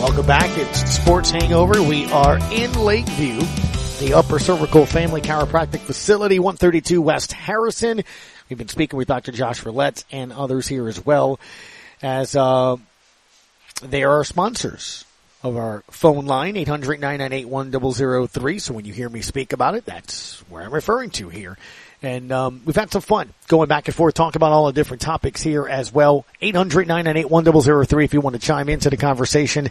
[0.00, 0.48] Welcome back.
[0.56, 1.82] It's Sports Hangover.
[1.82, 3.40] We are in Lakeview,
[3.98, 8.02] the Upper Cervical Family Chiropractic Facility, 132 West Harrison.
[8.48, 9.32] We've been speaking with Dr.
[9.32, 11.38] Josh Roulette and others here as well
[12.02, 12.76] as, uh,
[13.80, 15.04] they are our sponsors
[15.42, 18.60] of our phone line, 800-998-1003.
[18.60, 21.56] So when you hear me speak about it, that's where I'm referring to here.
[22.02, 25.02] And um, we've had some fun going back and forth, talking about all the different
[25.02, 26.26] topics here as well.
[26.42, 29.68] 800-998-1003 if you want to chime into the conversation.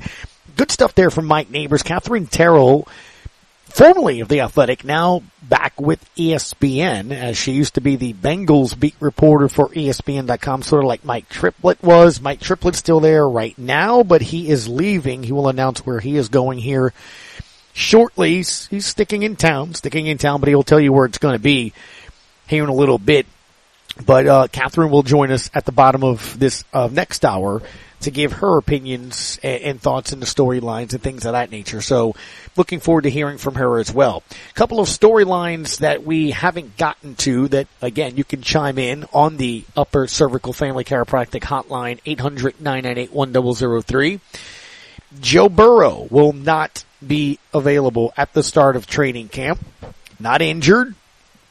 [0.56, 1.84] Good stuff there from Mike Neighbors.
[1.84, 2.88] Katherine Terrell,
[3.70, 8.78] formerly of The Athletic, now back with ESPN, as she used to be the Bengals
[8.78, 12.22] beat reporter for ESPN.com, sort of like Mike Triplett was.
[12.22, 15.24] Mike Triplett's still there right now, but he is leaving.
[15.24, 16.94] He will announce where he is going here
[17.74, 18.36] shortly.
[18.36, 21.36] He's, he's sticking in town, sticking in town, but he'll tell you where it's going
[21.36, 21.74] to be
[22.48, 23.26] here in a little bit.
[24.06, 27.62] But uh, Katherine will join us at the bottom of this uh, next hour
[28.02, 31.82] to give her opinions and, and thoughts the storylines and things of that nature.
[31.82, 32.16] So
[32.56, 34.24] looking forward to hearing from her as well.
[34.52, 39.06] A couple of storylines that we haven't gotten to that again you can chime in
[39.14, 44.20] on the upper cervical family chiropractic hotline 800-998-1003.
[45.20, 49.60] Joe Burrow will not be available at the start of training camp.
[50.20, 50.96] Not injured.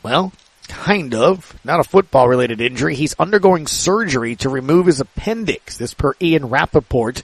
[0.03, 0.33] Well,
[0.69, 1.59] kind of.
[1.65, 2.95] Not a football related injury.
[2.95, 5.77] He's undergoing surgery to remove his appendix.
[5.77, 7.23] This per Ian Rapoport.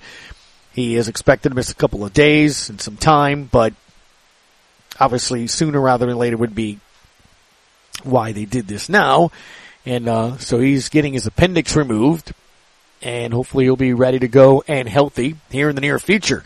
[0.72, 3.74] He is expected to miss a couple of days and some time, but
[4.99, 6.80] obviously sooner rather than later would be
[8.03, 9.30] why they did this now.
[9.86, 12.32] And, uh, so he's getting his appendix removed
[13.03, 16.42] and hopefully he'll be ready to go and healthy here in the near future.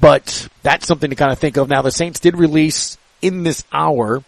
[0.00, 1.68] But that's something to kind of think of.
[1.68, 4.24] Now the Saints did release in this hour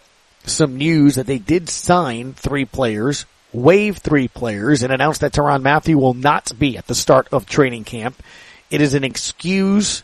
[0.48, 5.62] some news that they did sign three players, waive three players, and announced that Tyrann
[5.62, 8.22] Mathieu will not be at the start of training camp.
[8.70, 10.02] It is an excuse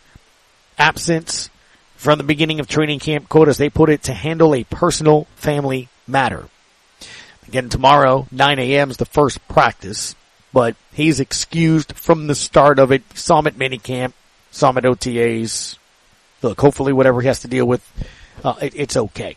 [0.78, 1.51] absence
[1.97, 5.26] from the beginning of training camp, quote as they put it, to handle a personal
[5.36, 6.49] family matter.
[7.47, 8.90] Again, tomorrow, 9 a.m.
[8.90, 10.14] is the first practice,
[10.53, 13.03] but he's excused from the start of it.
[13.14, 14.12] Saw him at minicamp,
[14.51, 15.76] saw him at OTAs.
[16.40, 17.88] Look, hopefully whatever he has to deal with,
[18.43, 19.36] uh, it, it's okay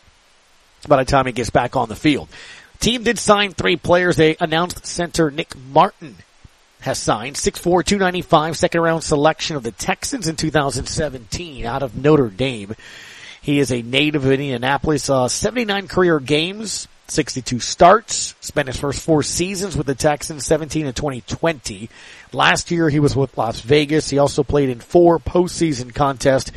[0.87, 2.27] by the time he gets back on the field.
[2.79, 4.15] Team did sign three players.
[4.15, 6.15] They announced center Nick Martin
[6.81, 12.29] has signed 6'4", 295, second round selection of the Texans in 2017 out of Notre
[12.29, 12.75] Dame.
[13.41, 19.01] He is a native of Indianapolis, uh, 79 career games, 62 starts, spent his first
[19.01, 21.89] four seasons with the Texans, 17 and 2020.
[22.33, 24.09] Last year he was with Las Vegas.
[24.09, 26.51] He also played in four postseason contests,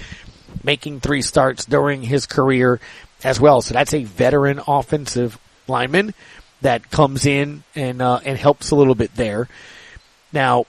[0.62, 2.80] making three starts during his career
[3.24, 3.60] as well.
[3.60, 6.14] So that's a veteran offensive lineman
[6.60, 9.48] that comes in and, uh, and helps a little bit there.
[10.32, 10.66] Now,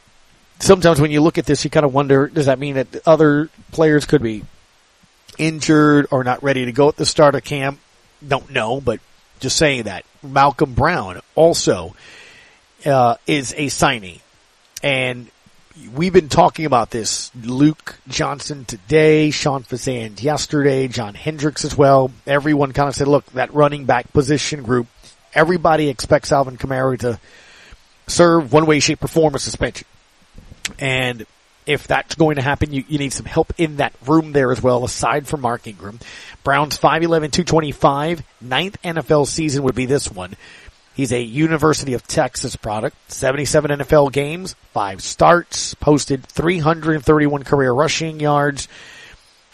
[0.60, 3.50] sometimes when you look at this, you kind of wonder, does that mean that other
[3.72, 4.44] players could be
[5.38, 7.80] injured or not ready to go at the start of camp?
[8.26, 9.00] Don't know, but
[9.40, 10.06] just saying that.
[10.22, 11.96] Malcolm Brown also,
[12.86, 14.20] uh, is a signing.
[14.84, 15.30] And
[15.94, 17.32] we've been talking about this.
[17.36, 22.12] Luke Johnson today, Sean Fazende yesterday, John Hendricks as well.
[22.28, 24.88] Everyone kind of said, look, that running back position group,
[25.34, 27.20] everybody expects Alvin Kamara to
[28.08, 29.88] serve one way, shape, or form a suspension.
[30.78, 31.26] And
[31.66, 34.62] if that's going to happen, you, you need some help in that room there as
[34.62, 36.00] well, aside from Mark Ingram.
[36.44, 40.36] Brown's 5'11", 225, ninth NFL season would be this one.
[41.00, 48.20] He's a University of Texas product, 77 NFL games, five starts, posted 331 career rushing
[48.20, 48.68] yards,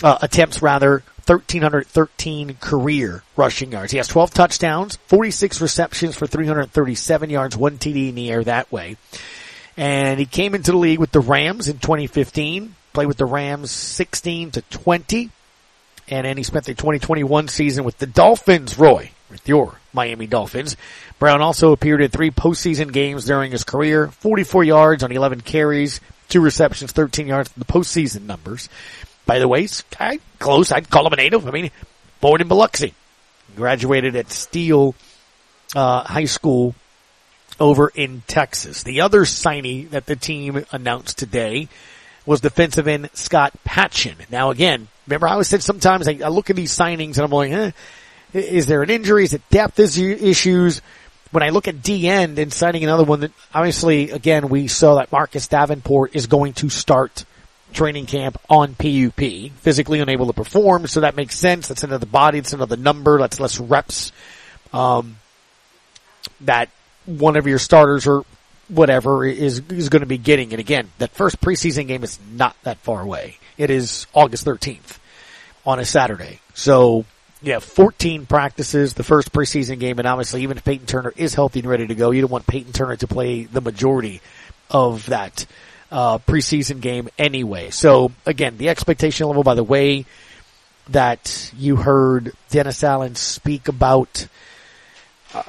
[0.02, 3.92] uh, attempts rather, 1313 career rushing yards.
[3.92, 8.72] He has 12 touchdowns, 46 receptions for 337 yards, one TD in the air that
[8.72, 8.98] way.
[9.78, 13.70] And he came into the league with the Rams in 2015, played with the Rams
[13.70, 15.30] 16 to 20.
[16.08, 20.78] And then he spent the 2021 season with the Dolphins, Roy, with your Miami Dolphins.
[21.20, 26.02] Brown also appeared in three postseason games during his career, 44 yards on 11 carries,
[26.28, 28.70] two receptions, 13 yards, the postseason numbers.
[29.26, 29.68] By the way,
[30.40, 30.72] close.
[30.72, 31.48] I'd call him a native.
[31.48, 31.72] I mean,
[32.22, 32.94] born in Biloxi.
[33.56, 34.94] Graduated at Steele
[35.76, 36.76] uh, High School
[37.60, 38.84] over in Texas.
[38.84, 41.70] The other signee that the team announced today
[42.26, 44.16] was defensive end Scott Patchan.
[44.30, 47.32] Now again, remember I always said sometimes I, I look at these signings and I'm
[47.32, 47.72] like, eh,
[48.34, 49.24] is there an injury?
[49.24, 50.82] Is it depth issues?
[51.36, 54.96] When I look at D end and signing another one that obviously again we saw
[54.96, 57.26] that Marcus Davenport is going to start
[57.74, 61.68] training camp on PUP, physically unable to perform, so that makes sense.
[61.68, 64.14] That's another body, that's another number, that's less reps.
[64.72, 65.18] Um,
[66.40, 66.70] that
[67.06, 68.24] one of your starters or
[68.70, 70.54] whatever is is going to be getting.
[70.54, 73.40] And again, that first preseason game is not that far away.
[73.58, 75.00] It is August 13th
[75.66, 76.40] on a Saturday.
[76.54, 77.04] So
[77.46, 81.60] yeah, 14 practices, the first preseason game, and obviously even if Peyton Turner is healthy
[81.60, 84.20] and ready to go, you don't want Peyton Turner to play the majority
[84.72, 85.46] of that
[85.92, 87.70] uh, preseason game anyway.
[87.70, 90.06] So again, the expectation level by the way
[90.90, 94.28] that you heard Dennis Allen speak about
[95.36, 95.44] uh,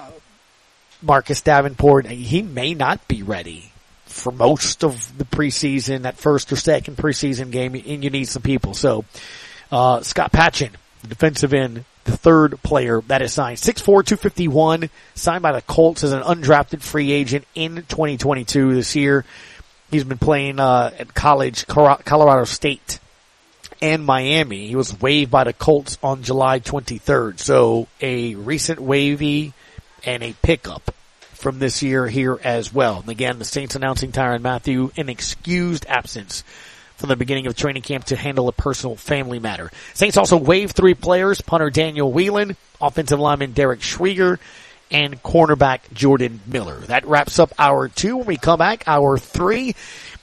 [1.00, 3.72] Marcus Davenport, he may not be ready
[4.04, 8.42] for most of the preseason, that first or second preseason game, and you need some
[8.42, 8.74] people.
[8.74, 9.06] So,
[9.72, 10.70] uh, Scott Patchan,
[11.08, 13.58] the defensive end, the third player that is signed.
[13.58, 19.24] 6'4", 251, signed by the Colts as an undrafted free agent in 2022 this year.
[19.90, 22.98] He's been playing, uh, at college, Colorado State
[23.80, 24.66] and Miami.
[24.66, 27.38] He was waived by the Colts on July 23rd.
[27.38, 29.52] So a recent wavy
[30.04, 33.00] and a pickup from this year here as well.
[33.00, 36.42] And again, the Saints announcing Tyrann Mathieu an excused absence
[36.96, 39.70] from the beginning of training camp to handle a personal family matter.
[39.94, 44.38] Saints also waived three players, punter Daniel Whelan, offensive lineman Derek Schwieger,
[44.90, 46.78] and cornerback Jordan Miller.
[46.80, 48.18] That wraps up hour two.
[48.18, 49.74] When we come back, hour three,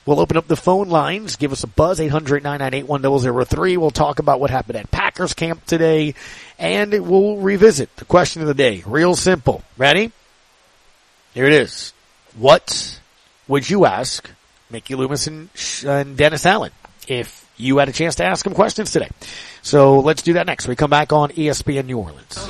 [0.05, 1.35] we'll open up the phone lines.
[1.35, 3.77] Give us a buzz, 800-998-1003.
[3.77, 6.15] We'll talk about what happened at Packers camp today,
[6.57, 8.83] and we'll revisit the question of the day.
[8.85, 9.63] Real simple.
[9.77, 10.11] Ready?
[11.33, 11.93] Here it is.
[12.37, 12.99] What
[13.47, 14.29] would you ask
[14.73, 15.49] Mickey Loomis and,
[15.85, 16.71] and Dennis Allen
[17.07, 19.09] if you had a chance to ask them questions today?
[19.61, 20.67] So let's do that next.
[20.67, 22.49] We come back on ESPN New Orleans.